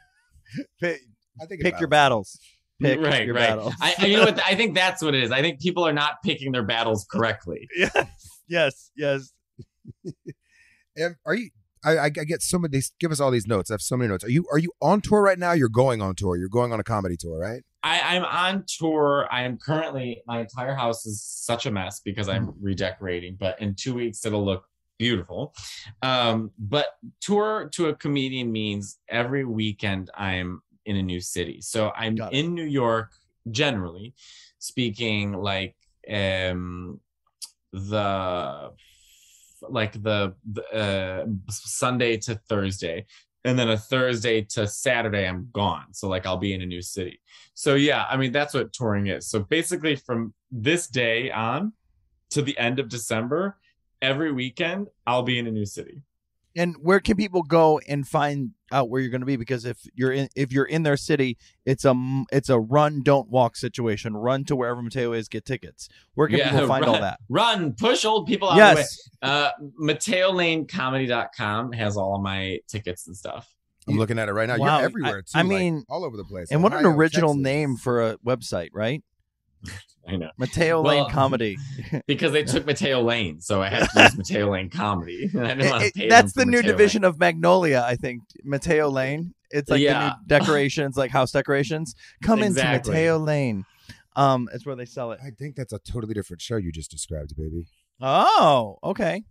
[1.40, 2.40] Pick, I think pick your battles.
[2.82, 3.50] Pick right, your right.
[3.50, 3.74] battles.
[3.82, 4.40] I, I- you know what?
[4.46, 5.32] I think that's what it is.
[5.32, 7.68] I think people are not picking their battles correctly.
[7.76, 8.08] yes,
[8.48, 9.32] yes, yes.
[10.98, 11.50] Am- Are you?
[11.84, 12.78] I, I I get so many.
[12.78, 13.72] They give us all these notes.
[13.72, 14.24] I have so many notes.
[14.24, 14.46] Are you?
[14.52, 15.54] Are you on tour right now?
[15.54, 16.36] You're going on tour.
[16.38, 17.62] You're going on a comedy tour, right?
[17.84, 19.28] I, I'm on tour.
[19.32, 23.76] I am currently my entire house is such a mess because I'm redecorating, but in
[23.76, 24.66] two weeks it'll look
[24.98, 25.54] beautiful.
[26.02, 26.88] Um, but
[27.22, 31.62] tour to a comedian means every weekend I'm in a new city.
[31.62, 33.12] So I'm in New York
[33.52, 34.14] generally
[34.58, 35.76] speaking like
[36.12, 37.00] um
[37.72, 38.72] the
[39.62, 43.06] like the, the uh Sunday to Thursday
[43.46, 45.94] and then a Thursday to Saturday I'm gone.
[45.94, 47.22] So like I'll be in a new city.
[47.54, 49.28] So yeah, I mean that's what touring is.
[49.28, 51.74] So basically from this day on
[52.32, 53.58] to the end of December,
[54.02, 56.02] every weekend I'll be in a new city.
[56.56, 59.36] And where can people go and find out where you're going to be?
[59.36, 61.94] Because if you're in if you're in their city, it's a
[62.32, 64.18] it's a run don't walk situation.
[64.18, 65.90] Run to wherever Matteo is, get tickets.
[66.16, 67.20] Where can people find run, all that?
[67.30, 68.98] Run, push old people out Yes.
[69.22, 69.34] of the way.
[69.34, 69.52] Uh
[69.94, 73.54] MatteoLaneComedy.com has all of my tickets and stuff.
[73.88, 74.58] I'm looking at it right now.
[74.58, 75.26] Wow, You're everywhere I- too.
[75.36, 76.52] I like, mean, all over the place.
[76.52, 77.44] And what an original Texas.
[77.44, 79.04] name for a website, right?
[80.10, 80.32] I know.
[80.38, 81.58] Matteo Well, Lane Comedy.
[82.08, 85.30] because they took Matteo Lane, so I had to use Matteo Lane Comedy.
[85.38, 88.24] I didn't want to It- that's the new Matteo division of Magnolia, I think.
[88.44, 89.34] Matteo Lane.
[89.52, 91.96] It's like the new decorations, like house decorations.
[92.22, 92.76] Come Exactly.
[92.78, 93.66] into Matteo Lane.
[94.16, 95.20] Um, it's where they sell it.
[95.24, 97.66] I think that's a totally different show you just described, baby.
[98.02, 99.24] Oh, okay.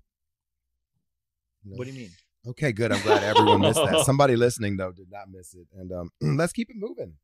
[1.64, 2.10] What do you mean?
[2.46, 2.92] Okay, good.
[2.92, 4.04] I'm glad everyone missed that.
[4.06, 7.14] Somebody listening though did not miss it, and um, let's keep it moving.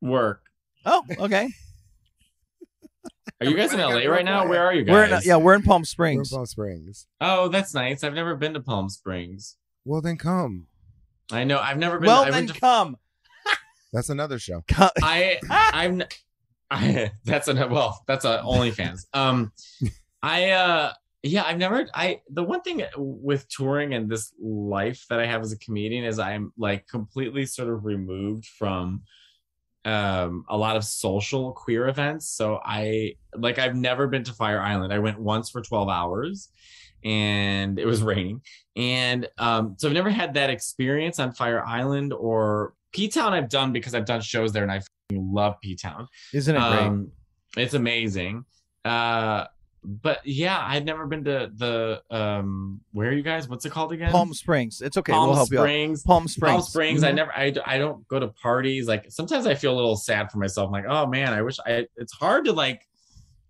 [0.00, 0.42] Work.
[0.86, 1.48] Oh, okay.
[3.40, 4.46] Are you guys in LA right now?
[4.46, 4.92] Where are you guys?
[4.92, 6.30] We're in, yeah, we're in Palm We're in Springs.
[6.30, 7.06] Palm Springs.
[7.20, 8.04] Oh, that's nice.
[8.04, 9.56] I've never been to Palm Springs.
[9.84, 10.66] Well, then come.
[11.32, 11.58] I know.
[11.58, 12.06] I've never been.
[12.08, 12.96] Well, I then to, come.
[13.92, 14.62] That's another show.
[15.02, 16.02] I I'm
[16.70, 19.06] I that's a well that's a OnlyFans.
[19.12, 19.52] Um,
[20.22, 25.18] I uh yeah I've never I the one thing with touring and this life that
[25.18, 29.02] I have as a comedian is I'm like completely sort of removed from
[29.84, 32.28] um a lot of social queer events.
[32.28, 34.92] So i like i've never been to fire island.
[34.92, 36.48] I went once for 12 hours
[37.02, 38.42] and it was raining.
[38.76, 43.72] And um so i've never had that experience on fire island or p-town i've done
[43.72, 44.80] because i've done shows there and i
[45.12, 46.06] love p-town.
[46.32, 46.86] Isn't it great?
[46.86, 47.12] um,
[47.56, 48.44] it's amazing.
[48.84, 49.46] Uh
[49.82, 53.92] but yeah i've never been to the um where are you guys what's it called
[53.92, 54.82] again Palm Springs.
[54.82, 55.12] It's okay.
[55.12, 56.04] Palm we'll help Springs.
[56.04, 56.14] you out.
[56.14, 56.52] Palm Springs.
[56.52, 57.02] Palm Springs.
[57.02, 57.14] I Mhm.
[57.14, 57.32] never.
[57.34, 58.86] I, I don't go to parties.
[58.86, 60.66] Like sometimes I feel a little sad for myself.
[60.66, 61.86] I'm like, oh man, I wish I.
[61.96, 62.86] It's hard to like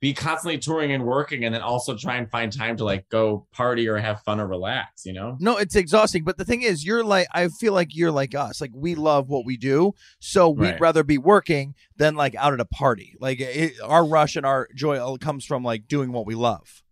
[0.01, 3.47] be constantly touring and working, and then also try and find time to like go
[3.53, 5.05] party or have fun or relax.
[5.05, 5.37] You know.
[5.41, 6.25] No, it's exhausting.
[6.25, 8.61] But the thing is, you're like, I feel like you're like us.
[8.61, 9.95] Like, we love what we do.
[10.19, 10.81] So we'd Right.
[10.81, 13.15] rather be working than like out at a party.
[13.21, 16.83] Like, it, our rush and our joy all comes from like doing what we love.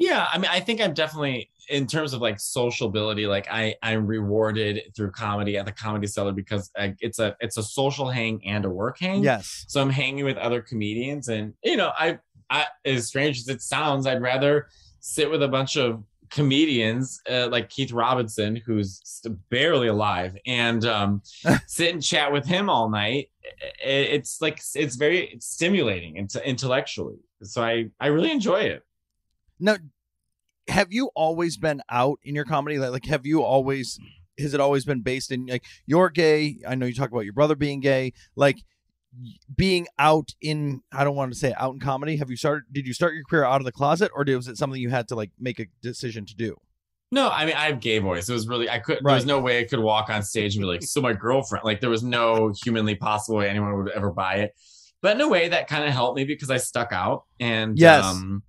[0.00, 3.26] Yeah, I mean, I think I'm definitely in terms of like sociability.
[3.26, 7.56] Like, I I'm rewarded through comedy at the Comedy Cellar because uh, it's a it's
[7.56, 9.24] a social hang and a work hang.
[9.24, 9.64] Yes.
[9.66, 13.62] So I'm hanging with other comedians, and you know, I I as strange as it
[13.62, 14.68] sounds, I'd rather
[15.00, 19.00] sit with a bunch of comedians uh, like Keith Robinson, who's
[19.50, 21.22] barely alive, and um,
[21.66, 23.30] sit and chat with him all night.
[23.82, 27.18] It's like it's very it's stimulating int- intellectually.
[27.42, 28.82] So I I really enjoy it.
[29.60, 29.76] Now,
[30.68, 32.78] have you always been out in your comedy?
[32.78, 33.98] Like, like, have you always?
[34.38, 36.58] Has it always been based in like you're gay?
[36.66, 38.12] I know you talk about your brother being gay.
[38.36, 38.58] Like
[39.56, 42.16] being out in I don't want to say out in comedy.
[42.16, 42.64] Have you started?
[42.72, 44.90] Did you start your career out of the closet, or did, was it something you
[44.90, 46.56] had to like make a decision to do?
[47.10, 48.28] No, I mean I have gay voice.
[48.28, 50.62] It was really I could there was no way I could walk on stage and
[50.62, 51.64] be like, so my girlfriend.
[51.64, 54.54] Like there was no humanly possible way anyone would ever buy it.
[55.00, 57.24] But in a way that kind of helped me because I stuck out.
[57.40, 58.04] And Yes.
[58.04, 58.42] um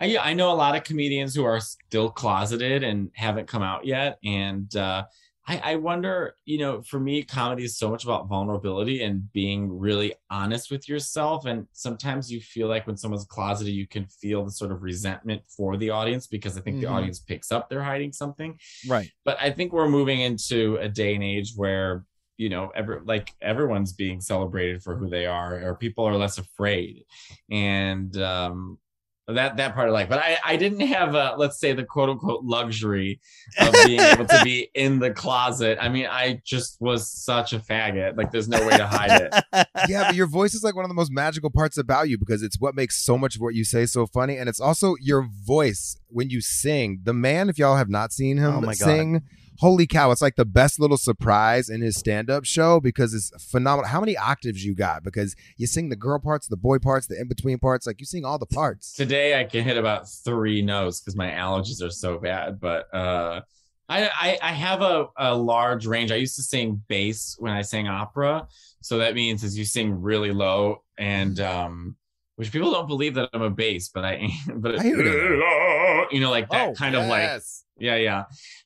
[0.00, 3.62] I, yeah, I know a lot of comedians who are still closeted and haven't come
[3.62, 4.18] out yet.
[4.24, 5.04] And uh
[5.46, 9.78] I, I wonder, you know, for me, comedy is so much about vulnerability and being
[9.78, 11.44] really honest with yourself.
[11.44, 15.42] And sometimes you feel like when someone's closeted, you can feel the sort of resentment
[15.54, 16.92] for the audience because I think the Mhm.
[16.92, 18.58] audience picks up they're hiding something.
[18.88, 19.10] Right.
[19.24, 22.06] But I think we're moving into a day and age where,
[22.38, 26.38] you know, every like everyone's being celebrated for who they are, or people are less
[26.38, 27.04] afraid.
[27.50, 28.78] And um
[29.26, 30.08] that that part of life.
[30.08, 33.20] But I, I didn't have a let's say the quote unquote luxury
[33.58, 35.78] of being able to be in the closet.
[35.80, 38.16] I mean, I just was such a faggot.
[38.16, 39.44] Like there's no way to hide it.
[39.88, 42.42] yeah, but your voice is like one of the most magical parts about you because
[42.42, 45.26] it's what makes so much of what you say so funny, and it's also your
[45.44, 47.00] voice when you sing.
[47.04, 49.22] The man, if y'all have not seen him Oh my God.
[49.58, 53.88] Holy cow, it's like the best little surprise in his stand-up show because it's phenomenal.
[53.88, 55.02] How many octaves you got?
[55.02, 58.24] Because you sing the girl parts, the boy parts, the in-between parts, like you sing
[58.24, 58.92] all the parts.
[58.92, 62.60] Today I can hit about three notes because my allergies are so bad.
[62.60, 63.42] But uh,
[63.88, 66.10] I, I I have a, a large range.
[66.10, 68.48] I used to sing bass when I sang opera,
[68.80, 71.96] so that means as you sing really low and um,
[72.36, 74.60] which people don't believe that I'm a bass, but I am.
[74.60, 74.84] But I
[76.10, 77.40] you know, like that Oh, kind of like
[77.78, 78.24] yeah, yeah.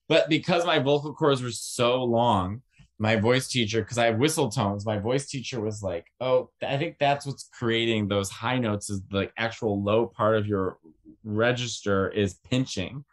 [0.09, 2.63] But because my vocal cords were so long,
[2.99, 6.77] my voice teacher, because I have whistle tones, my voice teacher was like, "Oh, I
[6.79, 8.91] think that's what's creating those high notes.
[8.91, 10.79] Is the actual low part of your
[11.25, 13.05] register is pinching,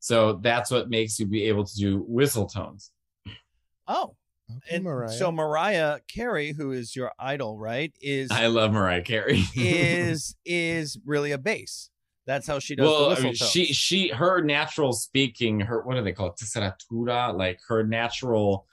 [0.00, 2.90] so that's what makes you be able to do whistle tones."
[3.86, 4.14] Oh.
[4.70, 5.10] And Mariah.
[5.10, 9.42] so Mariah Carey, who is your idol, right, is I love Mariah Carey.
[9.56, 11.90] is is really a bass.
[12.26, 15.94] That's how she does the well, I mean, she she her natural speaking, her what
[15.96, 16.36] do they call it?
[16.36, 18.66] tessitura, like her natural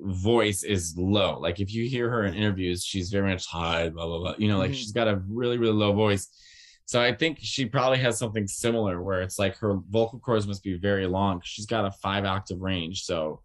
[0.00, 1.38] voice is low.
[1.40, 4.34] Like if you hear her in interviews, she's very much high, blah blah blah.
[4.38, 4.74] You know, like Mhm.
[4.76, 6.28] she's got a really really low voice.
[6.84, 10.62] So I think she probably has something similar where it's like her vocal cords must
[10.62, 11.40] be very long.
[11.44, 13.40] She's got a five octave range, so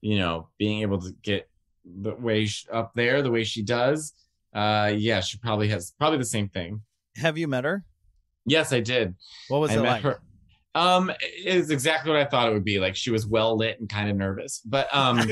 [0.00, 1.48] you know, being able to get
[1.84, 4.12] the way she, up there the way she does,
[4.54, 6.80] uh, yeah, she probably has probably the same thing.
[7.16, 7.84] Have you met her?
[8.46, 9.14] Yes, I did.
[9.48, 10.02] What was I it met like?
[10.02, 10.20] her.
[10.74, 12.78] Um, it's exactly what I thought it would be.
[12.78, 15.18] Like she was well lit and kind of nervous, but um,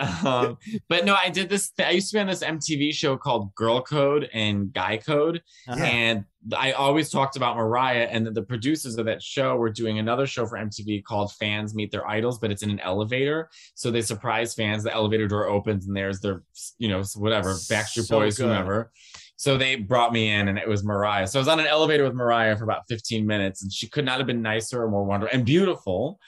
[0.00, 0.56] um,
[0.88, 1.72] but no, I did this.
[1.78, 5.82] I used to be on this MTV show called Girl Code and Guy Code, Uh-huh.
[5.84, 6.24] and
[6.56, 8.08] I always talked about Mariah.
[8.10, 11.74] And then the producers of that show were doing another show for MTV called Fans
[11.74, 13.50] Meet Their Idols, but it's in an elevator.
[13.74, 14.84] So they surprise fans.
[14.84, 16.42] The elevator door opens and there's their,
[16.78, 18.44] you know, whatever Backstreet So Boys, good.
[18.44, 18.90] whomever.
[19.36, 21.28] So they brought me in, and it was Mariah.
[21.28, 24.04] So I was on an elevator with Mariah for about 15 minutes, and she could
[24.04, 26.18] not have been nicer or more wonderful and beautiful.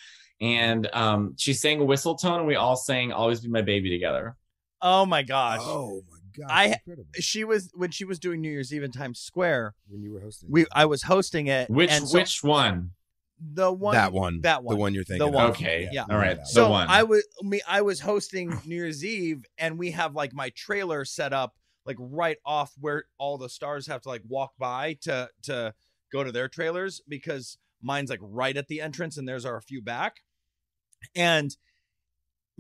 [0.41, 3.91] And um, she sang a whistle tone, and we all sang "Always Be My Baby"
[3.91, 4.37] together.
[4.81, 5.59] Oh my gosh.
[5.61, 6.51] Oh my god.
[6.51, 6.77] I
[7.15, 9.75] she was when she was doing New Year's Eve in Times Square.
[9.89, 10.51] when you were hosting.
[10.51, 11.71] We I was hosting it.
[11.71, 12.93] Which and so which one?
[13.41, 14.41] the one that one.
[14.43, 15.51] that one The one you're thinking the one.
[15.51, 16.05] Okay, yeah.
[16.11, 16.89] all right, So the one.
[16.89, 21.05] I was me I was hosting New Year's Eve and we have like my trailer
[21.05, 21.55] set up
[21.87, 25.75] like right off where all the stars have to like walk by to to
[26.13, 29.63] go to their trailers because mine's like right at the entrance and theirs are a
[29.63, 30.17] few back.
[31.15, 31.57] And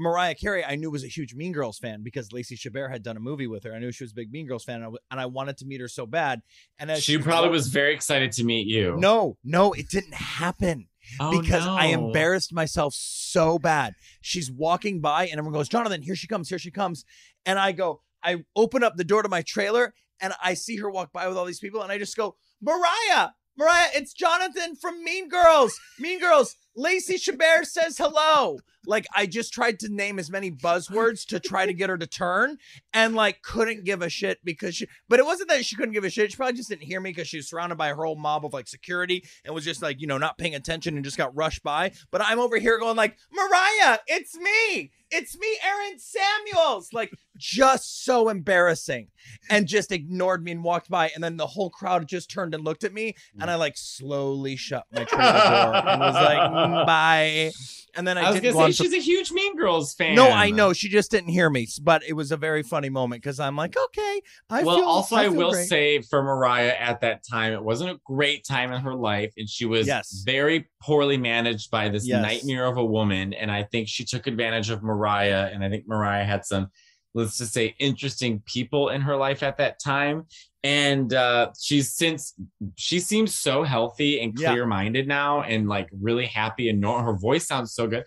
[0.00, 3.16] Mariah Carey, I knew was a huge Mean Girls fan because Lacey Chabert had done
[3.16, 3.74] a movie with her.
[3.74, 5.58] I knew she was a big Mean Girls fan, and I, w- and I wanted
[5.58, 6.40] to meet her so bad.
[6.78, 8.96] And as she probably was very excited to meet you.
[8.96, 10.88] no, no, it didn't happen
[11.18, 13.94] Oh, because I embarrassed myself so bad.
[14.20, 17.04] She's walking by and everyone goes, Jonathan, here she comes, here she comes.
[17.46, 20.90] And I go, I open up the door to my trailer and I see her
[20.90, 25.02] walk by with all these people and I just go, Mariah, Mariah, it's Jonathan from
[25.02, 25.74] Mean Girls.
[25.98, 28.58] Mean Girls, Lacey Chabert says hello.
[28.86, 32.06] Like I just tried to name as many buzzwords to try to get her to
[32.06, 32.56] turn
[32.94, 36.04] and like couldn't give a shit because she but it wasn't that she couldn't give
[36.04, 36.30] a shit.
[36.30, 38.52] She probably just didn't hear me because she was surrounded by her whole mob of
[38.52, 41.62] like security and was just like, you know, not paying attention and just got rushed
[41.62, 41.92] by.
[42.10, 44.92] But I'm over here going like, Mariah, it's me.
[45.10, 46.92] It's me, Aaron Samuels.
[46.92, 49.08] Like just so embarrassing.
[49.50, 51.10] And just ignored me and walked by.
[51.14, 53.14] And then the whole crowd just turned and looked at me.
[53.40, 57.52] And I like slowly shut my trailer door and was like, "Mm, bye.
[57.96, 59.56] And then I, I was didn't gonna go say on for- she's a huge Mean
[59.56, 60.14] Girls fan.
[60.14, 63.20] no, I know she just didn't hear me, but it was a very funny moment
[63.22, 64.84] because I'm like, okay, I well, feel.
[64.86, 65.68] also I, feel will great.
[65.68, 69.48] say for Mariah at that time, it wasn't a great time in her life, and
[69.48, 70.22] she was Yes.
[70.24, 72.22] very poorly managed by this Yes.
[72.22, 73.34] nightmare of a woman.
[73.34, 76.70] And I think she took advantage of Mariah, and I think Mariah had some,
[77.14, 80.26] let's just say, interesting people in her life at that time.
[80.62, 82.34] And uh, she's since
[82.76, 87.14] she seems so healthy and clear minded now, and like really happy, and no, her
[87.14, 88.04] voice sounds so good.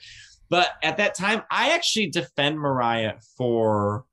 [0.49, 4.05] But at that time, I actually defend Mariah for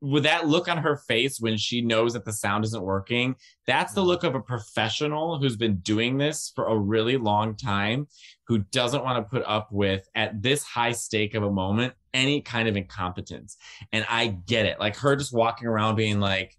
[0.00, 3.34] with that look on her face when she knows that the sound isn't working
[3.66, 4.08] that's the mm-hmm.
[4.08, 8.06] look of a professional who's been doing this for a really long time
[8.46, 12.40] who doesn't want to put up with at this high stake of a moment any
[12.40, 13.56] kind of incompetence.
[13.92, 14.80] And i get it.
[14.80, 16.56] Like her just walking around being like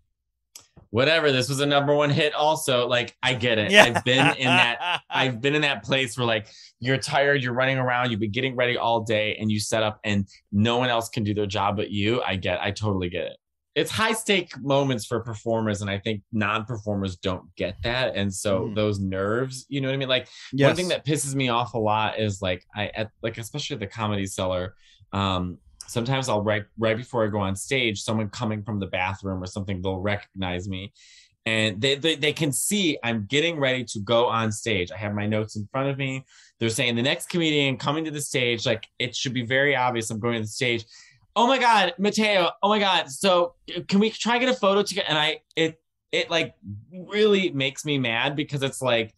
[0.90, 3.84] whatever this was a number one hit also like i get it Yeah.
[3.86, 6.48] i've been in that i've been in that place where like
[6.80, 10.00] you're tired you're running around you've been getting ready all day and you set up
[10.04, 13.26] and no one else can do their job but you i get i totally get
[13.26, 13.38] it
[13.76, 18.62] it's high stake moments for performers and i think non-performers don't get that and so
[18.62, 18.76] Mhm.
[18.76, 20.76] those nerves you know what i mean like one Yes.
[20.78, 24.26] thing that pisses me off a lot is like i at like especially the comedy
[24.26, 24.74] cellar
[25.14, 25.58] um
[25.88, 29.46] sometimes i'll right right before i go on stage someone coming from the bathroom or
[29.46, 30.92] something they'll recognize me
[31.48, 34.92] and they, they they can see I'm getting ready to go on stage.
[34.92, 36.26] I have my notes in front of me.
[36.60, 40.10] They're saying the next comedian coming to the stage, like it should be very obvious
[40.12, 40.84] I'm going to the stage.
[41.38, 42.52] Oh my god, Matteo.
[42.62, 43.10] Oh my god.
[43.10, 45.08] So uh, can we try to get a photo together?
[45.08, 45.80] And I it
[46.12, 46.54] it like
[46.92, 49.16] really makes me mad because it's like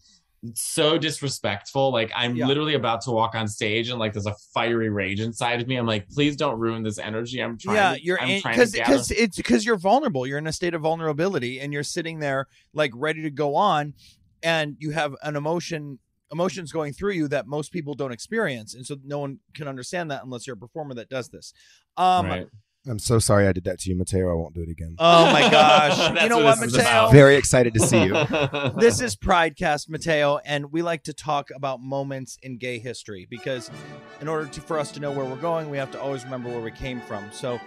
[0.54, 1.92] so disrespectful.
[1.92, 2.48] Like I'm Yeah.
[2.48, 5.76] literally about to walk on stage and like there's a fiery rage inside of me.
[5.76, 7.42] I'm like, please don't ruin this energy.
[7.42, 7.76] I'm trying.
[7.76, 10.26] yeah, to, you're because because it's because you're vulnerable.
[10.26, 13.94] You're in a state of vulnerability, and you're sitting there like ready to go on,
[14.42, 16.00] and you have an emotion
[16.32, 20.12] emotions going through you that most people don't experience, and so no one can understand
[20.12, 21.54] that unless you're a performer that does this.
[21.98, 22.46] Um,
[22.88, 24.32] I'm so sorry I did that to you, Matteo.
[24.32, 24.96] I won't do it again.
[25.00, 26.22] Oh my gosh!
[26.22, 27.12] you know what what, this is Matteo?
[27.12, 28.14] Very excited to see you.
[28.80, 33.70] this is Pridecast, Matteo, and we like to talk about moments in gay history because,
[34.22, 36.50] in order to, for us to know where we're going, we have to always remember
[36.50, 37.30] where we came from.
[37.34, 37.60] So,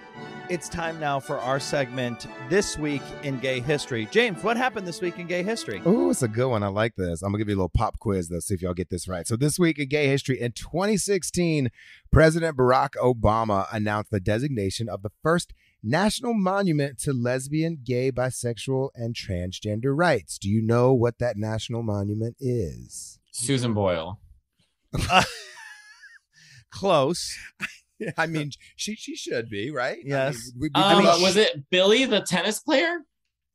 [0.49, 4.07] it's time now for our segment this week in gay history.
[4.07, 5.83] Jaymes, what happened this week in gay history?
[5.85, 6.63] Oh, it's a good one.
[6.63, 7.23] I like this.
[7.23, 9.27] I'm gonna give you a little pop quiz though, see if y'all get this right.
[9.27, 11.69] So this week in gay history, in 2016,
[12.13, 15.53] President Barack Obama announced the designation of the first
[15.83, 20.39] national monument to lesbian, gay, bisexual, and transgender rights.
[20.39, 23.19] Do you know what that national monument is?
[23.33, 24.21] Susan Boyle.
[26.71, 27.37] Close.
[28.19, 29.99] I mean, she she should be right.
[30.05, 30.51] Yes.
[30.59, 32.99] we, we Um, grew up- was it Billy the tennis player,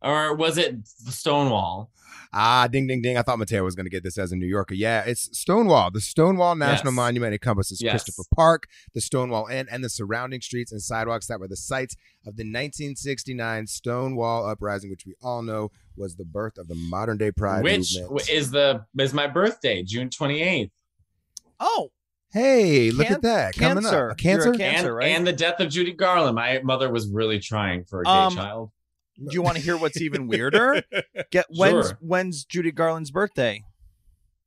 [0.02, 1.90] or was it Stonewall?
[2.34, 3.18] Ah, ding, ding, ding.
[3.18, 4.74] I thought Matteo was going to get this as a New Yorker.
[4.76, 5.92] Yeah, it's Stonewall.
[5.92, 6.96] The Stonewall National Yes.
[6.98, 7.92] Monument encompasses Yes.
[7.92, 11.96] Christopher Park, the Stonewall Inn, and the surrounding streets and sidewalks that were the sites
[12.26, 17.18] of the 1969 Stonewall Uprising, which we all know was the birth of the modern
[17.18, 18.18] day pride Which movement.
[18.20, 20.72] w- is the is my birthday, June twenty eighth.
[21.60, 21.92] Oh,
[22.34, 23.56] hey, look Can- at that.
[23.56, 24.10] Coming cancer.
[24.10, 24.14] up.
[24.14, 24.52] A cancer?
[24.52, 25.08] A cancer, and, right?
[25.08, 26.36] and the death of Judy Garland.
[26.36, 28.72] My mother was really trying for a gay Um, child.
[29.18, 30.84] Do you want to hear what's even weirder?
[31.32, 31.98] Get when's Sure.
[32.02, 33.64] when's Judy Garland's birthday?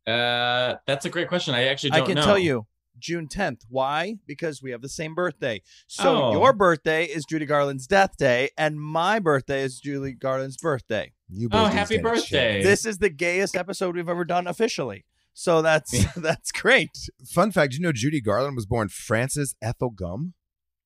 [0.07, 1.55] Uh, that's a great question.
[1.55, 2.25] I actually I don't can know.
[2.25, 2.67] tell you.
[2.99, 3.63] June 10th.
[3.71, 4.17] Why?
[4.27, 5.63] Because we have the same birthday.
[5.87, 6.33] So Oh.
[6.33, 11.13] your birthday is Judy Garland's death day, and my birthday is Judy Garland's birthday.
[11.31, 12.63] You Oh, happy need to stand a birthday.
[12.63, 15.07] This is the gayest episode we've ever done officially.
[15.33, 16.91] So that's that's great.
[17.27, 20.35] Fun fact, you know Judy Garland was born Frances Ethel Gum?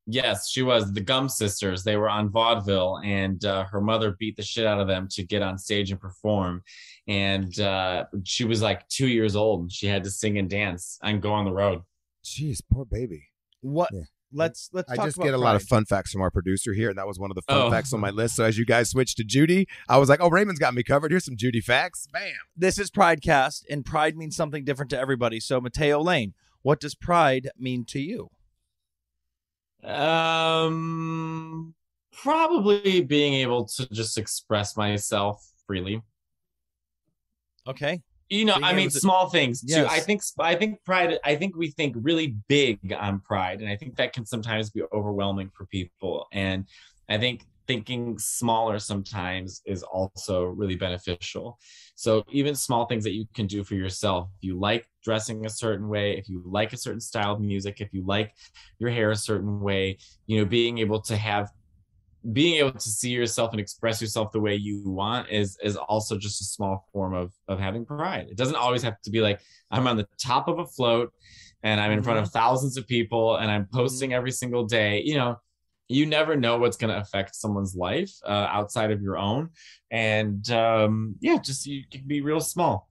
[0.07, 1.83] Yes, she was the Gum Sisters.
[1.83, 5.23] They were on vaudeville, and uh, her mother beat the shit out of them to
[5.25, 6.63] get on stage and perform.
[7.09, 10.99] And uh, she was like two years old, and she had to sing and dance
[11.03, 11.83] and go on the road.
[12.25, 13.29] Jeez, poor baby.
[13.63, 13.91] What?
[13.93, 14.03] Yeah.
[14.37, 14.91] Let's let's.
[14.91, 17.07] I just about get a lot of fun facts from our producer here, and that
[17.07, 17.71] was one of the fun Oh.
[17.71, 18.35] facts on my list.
[18.35, 21.13] So as you guys switched to Judy, I was like, "Oh, Raymond's got me covered.
[21.13, 22.33] Here's some Judy facts." Bam.
[22.57, 25.39] This is Pridecast, and pride means something different to everybody.
[25.39, 28.31] So Matteo Lane, what does pride mean to you?
[29.85, 31.75] Um,
[32.13, 36.03] probably being able to just express myself freely.
[37.67, 38.01] Okay.
[38.31, 39.67] You know, Being I mean, to- small things too.
[39.69, 39.91] Yes.
[39.91, 41.19] I think, I think pride.
[41.25, 44.83] I think we think really big on pride, and I think that can sometimes be
[44.93, 46.27] overwhelming for people.
[46.33, 46.67] And
[47.09, 51.59] I think thinking smaller sometimes is also really beneficial.
[51.95, 54.29] So even small things that you can do for yourself.
[54.39, 57.81] If you like dressing a certain way, if you like a certain style of music,
[57.81, 58.35] if you like
[58.79, 61.51] your hair a certain way, you know, being able to have
[62.33, 66.17] being able to see yourself and express yourself the way you want is is also
[66.17, 68.29] just a small form of of having pride.
[68.31, 69.41] It doesn't always have to be like
[69.71, 71.13] I'm on the top of a float
[71.63, 72.25] and I'm in front mm-hmm.
[72.25, 75.03] of thousands of people and I'm posting every single day.
[75.03, 75.37] You know,
[75.89, 79.51] you never know what's going to affect someone's life uh, outside of your own,
[79.91, 82.89] and um, yeah, just you can be real small.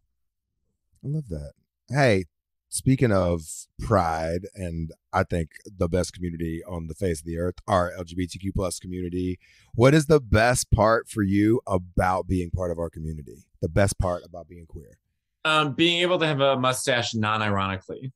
[1.03, 1.53] I love that.
[1.89, 2.25] Hey,
[2.69, 3.41] speaking of
[3.79, 8.53] pride, and I think the best community on the face of the earth, our LGBTQ
[8.55, 9.39] plus community.
[9.75, 13.45] What is the best part for you about being part of our community?
[13.61, 14.97] The best part about being queer?
[15.45, 18.11] Um, being able to have a mustache non-ironically.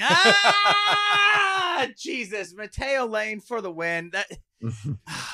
[0.00, 4.10] Ah, Jesus, Matteo Lane for the win.
[4.12, 4.26] That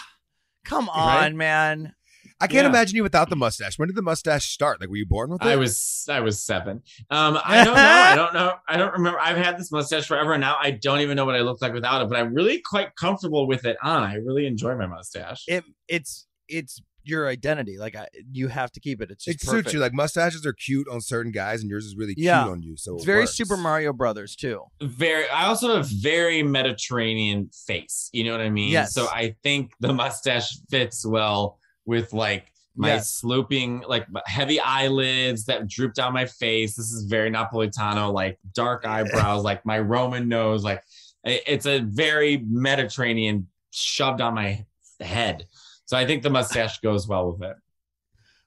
[0.64, 1.34] come on, Right?
[1.34, 1.92] man.
[2.38, 2.68] I can't Yeah.
[2.70, 3.78] imagine you without the mustache.
[3.78, 4.78] When did the mustache start?
[4.80, 5.46] Like, were you born with it?
[5.48, 6.82] I was I was seven.
[7.08, 7.80] Um, I don't know.
[7.82, 8.52] I don't know.
[8.68, 9.18] I don't remember.
[9.18, 11.72] I've had this mustache forever, and now I don't even know what I look like
[11.72, 12.08] without it.
[12.10, 14.02] But I'm really quite comfortable with it on.
[14.02, 15.44] I really enjoy my mustache.
[15.46, 17.78] It it's it's your identity.
[17.78, 19.10] Like I, you have to keep it.
[19.10, 19.74] It's just It suits perfect.
[19.74, 19.80] you.
[19.80, 22.42] Like mustaches are cute on certain guys, and yours is really Yeah.
[22.42, 22.76] cute on you.
[22.76, 23.34] So it's it very works.
[23.34, 24.62] Super Mario Brothers too.
[24.82, 25.28] very.
[25.28, 28.10] I also have a very Mediterranean face.
[28.12, 28.70] You know what I mean?
[28.72, 28.92] Yes.
[28.94, 33.10] So I think the mustache fits well with like my Yes.
[33.14, 36.76] sloping, like heavy eyelids that droop down my face.
[36.76, 40.62] This is very Napolitano, like dark eyebrows, like my Roman nose.
[40.62, 40.82] Like
[41.24, 44.64] it- it's a very Mediterranean shoved on my
[45.00, 45.46] head.
[45.86, 47.56] So I think the mustache goes well with it.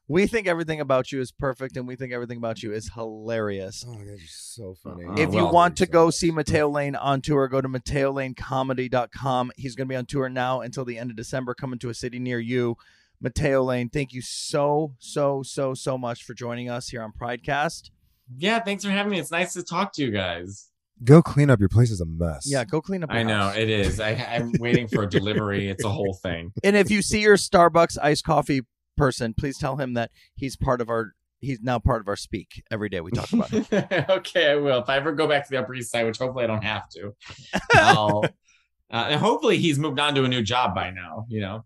[0.10, 3.86] We think everything about you is perfect, and we think everything about you is hilarious.
[3.88, 5.06] Oh my god, you're so funny.
[5.06, 5.22] Uh-huh.
[5.22, 9.52] if you want to go see Matteo Lane on tour, go to MatteoLaneComedy.com.
[9.56, 11.94] He's going to be on tour now until the end of December, coming to a
[11.94, 12.76] city near you.
[13.22, 17.92] Matteo Lane, thank you so, so, so, so much for joining us here on Pridecast.
[18.36, 19.20] Yeah, thanks for having me.
[19.20, 20.68] It's nice to talk to you guys.
[21.04, 21.60] Go clean up.
[21.60, 22.43] Your place is a mess.
[22.45, 23.12] Yeah, go clean up.
[23.12, 23.58] Your I know house.
[23.58, 24.00] it is.
[24.00, 25.70] I, I'm waiting for a delivery.
[25.70, 26.52] It's a whole thing.
[26.64, 28.62] And if you see your Starbucks iced coffee
[28.97, 31.14] person, please tell him that he's part of our.
[31.41, 33.00] He's now part of our speak every day.
[33.00, 33.66] We talk about it.
[34.10, 34.80] okay, I will.
[34.82, 36.89] If I ever go back to the Upper East Side, which hopefully I don't have
[36.89, 37.16] to,
[37.76, 38.26] I'll.
[38.91, 41.26] Uh, and hopefully he's moved on to a new job by now.
[41.30, 41.66] You know,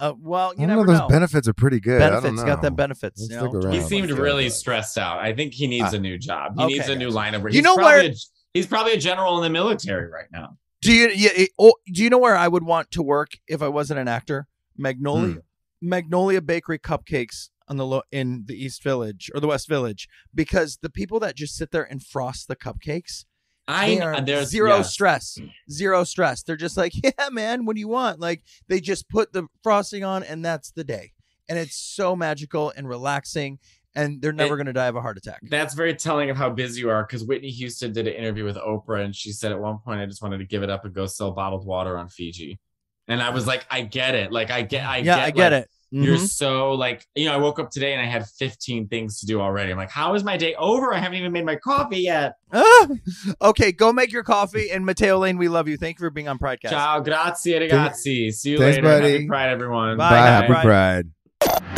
[0.00, 0.92] Uh, well, you I don't never know.
[0.92, 1.08] Those know.
[1.08, 2.00] benefits are pretty good.
[2.00, 3.20] I don't Benefits got them benefits.
[3.20, 3.58] Let's you stick know?
[3.58, 3.72] around.
[3.74, 5.18] he Let's seemed see really what- stressed out.
[5.18, 5.96] I think he needs Ah.
[5.96, 6.54] a new job.
[6.56, 7.52] He Okay, needs a new line of work.
[7.52, 8.14] You He's know probably where- a-
[8.58, 10.58] he's probably a general in the military right now.
[10.82, 13.62] Do you, yeah, it- oh, do you know where I would want to work if
[13.62, 14.46] I wasn't an actor?
[14.76, 15.38] Magnolia, Hmm.
[15.80, 20.78] Magnolia Bakery Cupcakes on the lo- in the East Village or the West Village because
[20.82, 23.24] the people that just sit there and frost the cupcakes,
[23.66, 24.92] I are there's zero yes.
[24.92, 25.38] stress,
[25.70, 26.42] zero stress.
[26.42, 28.20] They're just like, yeah, man, what do you want?
[28.20, 31.12] Like they just put the frosting on and that's the day,
[31.48, 33.58] and it's so magical and relaxing,
[33.98, 35.40] and they're never going to die of a heart attack.
[35.42, 38.56] That's very telling of how busy you are because Whitney Houston did an interview with
[38.56, 40.94] Oprah and she said at one point, I just wanted to give it up and
[40.94, 42.58] go sell bottled water on Fiji.
[43.08, 44.30] And I was like, I get it.
[44.32, 45.70] Like, I get, I Yeah, get, I get like, it.
[45.90, 46.28] You're Mhm.
[46.28, 49.40] so like, you know, I woke up today and I had 15 things to do
[49.40, 49.70] already.
[49.72, 50.92] I'm like, how is my day over?
[50.92, 52.34] I haven't even made my coffee yet.
[52.52, 52.88] Ah!
[53.42, 54.70] okay, go make your coffee.
[54.70, 55.78] And Matteo Lane, we love you.
[55.78, 56.68] Thank you for being on Pridecast.
[56.68, 58.30] Ciao, grazie, ragazzi.
[58.32, 58.82] See you Thanks, later.
[58.82, 59.12] buddy.
[59.14, 59.96] Happy Pride, everyone.
[59.96, 60.10] Bye.
[60.10, 60.16] Bye.
[60.18, 60.66] Happy Happy
[61.48, 61.77] Pride.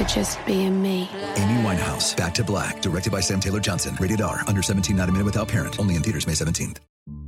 [0.00, 1.08] for just being me.
[1.36, 3.96] Amy Winehouse, Back to Black, directed by Sam Taylor Johnson.
[4.00, 5.78] Rated R, under 17, not a minute without parent.
[5.78, 6.78] Only in theaters May 17th.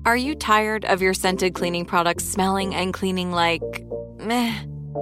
[0.06, 3.62] Are you tired of your scented cleaning products smelling and cleaning like
[4.18, 4.58] meh?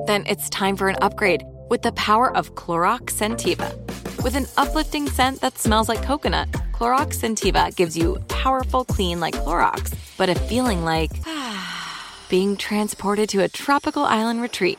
[0.06, 3.70] Then it's time for an upgrade with the power of Clorox Scentiva.
[4.24, 9.34] With an uplifting scent that smells like coconut, Clorox Scentiva gives you powerful clean like
[9.34, 11.12] Clorox, but a feeling like
[12.28, 14.78] being transported to a tropical island retreat.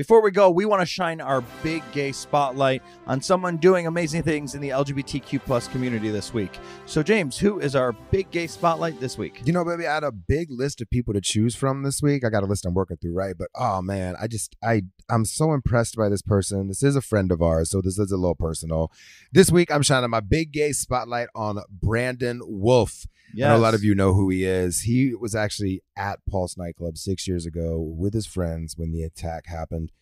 [0.00, 4.22] Before we go, we want to shine our big gay spotlight on someone doing amazing
[4.22, 6.58] things in the LGBTQ plus community this week.
[6.86, 9.42] So, Jaymes, who is our big gay spotlight this week?
[9.44, 12.24] You know, baby, I had a big list of people to choose from this week.
[12.24, 13.34] I got a list I'm working through, right?
[13.36, 16.68] But oh man, I just I I'm so impressed by this person.
[16.68, 18.90] This is a friend of ours, so this is a little personal.
[19.32, 23.04] This week I'm shining my big gay spotlight on Brandon Wolf.
[23.48, 24.82] Know a lot of you know who he is.
[24.82, 29.46] He was actually at Pulse nightclub six years ago with his friends when the attack
[29.46, 29.92] happened,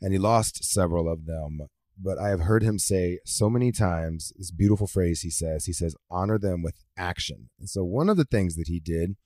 [0.00, 1.60] and he lost several of them.
[1.96, 5.66] But I have heard him say so many times this beautiful phrase he says.
[5.66, 7.50] He says, honor them with action.
[7.58, 9.16] And so, one of the things that he did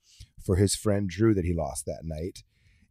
[0.45, 2.43] for his friend Drew that he lost that night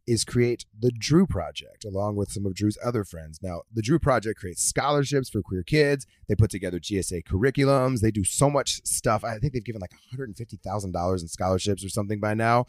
[0.09, 3.39] is create the Drew Project along with some of Drew's other friends.
[3.43, 6.07] Now, the Drew Project creates scholarships for queer kids.
[6.27, 7.99] They put together GSA curriculums.
[7.99, 9.23] They do so much stuff.
[9.23, 12.65] I think they've given like $150,000 in scholarships or something by now.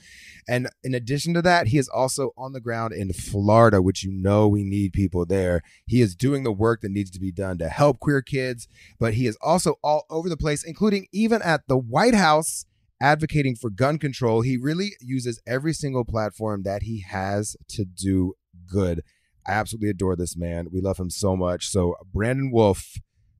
[0.47, 4.13] And in addition to that, he is also on the ground in Florida, which you
[4.13, 5.63] know we need people there.
[5.87, 8.69] He is doing the work that needs to be done to help queer kids,
[8.99, 12.67] but he is also all over the place, including even at the White House
[13.01, 14.43] advocating for gun control.
[14.43, 18.35] He really uses every single platform that he has to do
[18.67, 19.03] good.
[19.47, 20.69] I absolutely adore this man.
[20.73, 21.69] We love him so much.
[21.69, 22.97] So, Brandon Wolf,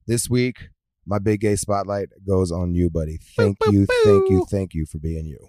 [0.07, 0.69] this week,
[1.07, 3.19] my big gay spotlight goes on you, buddy.
[3.37, 5.49] Thank you, thank you, thank you for being you.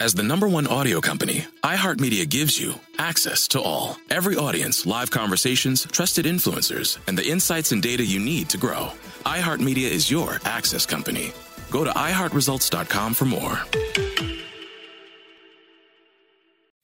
[0.00, 3.96] As the number one audio company, iHeartMedia gives you access to all.
[4.08, 8.92] Every audience, live conversations, trusted influencers, and the insights and data you need to grow.
[9.26, 11.32] iHeartMedia is your access company.
[11.72, 13.58] Go to iHeartResults.com for more.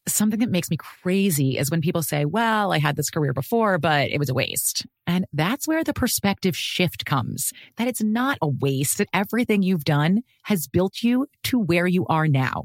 [0.09, 3.79] Something that makes me crazy is when people say, Well, I had this career before,
[3.79, 4.87] but it was a waste.
[5.07, 9.85] And that's where the perspective shift comes that it's not a waste, that everything you've
[9.85, 12.65] done has built you to where you are now.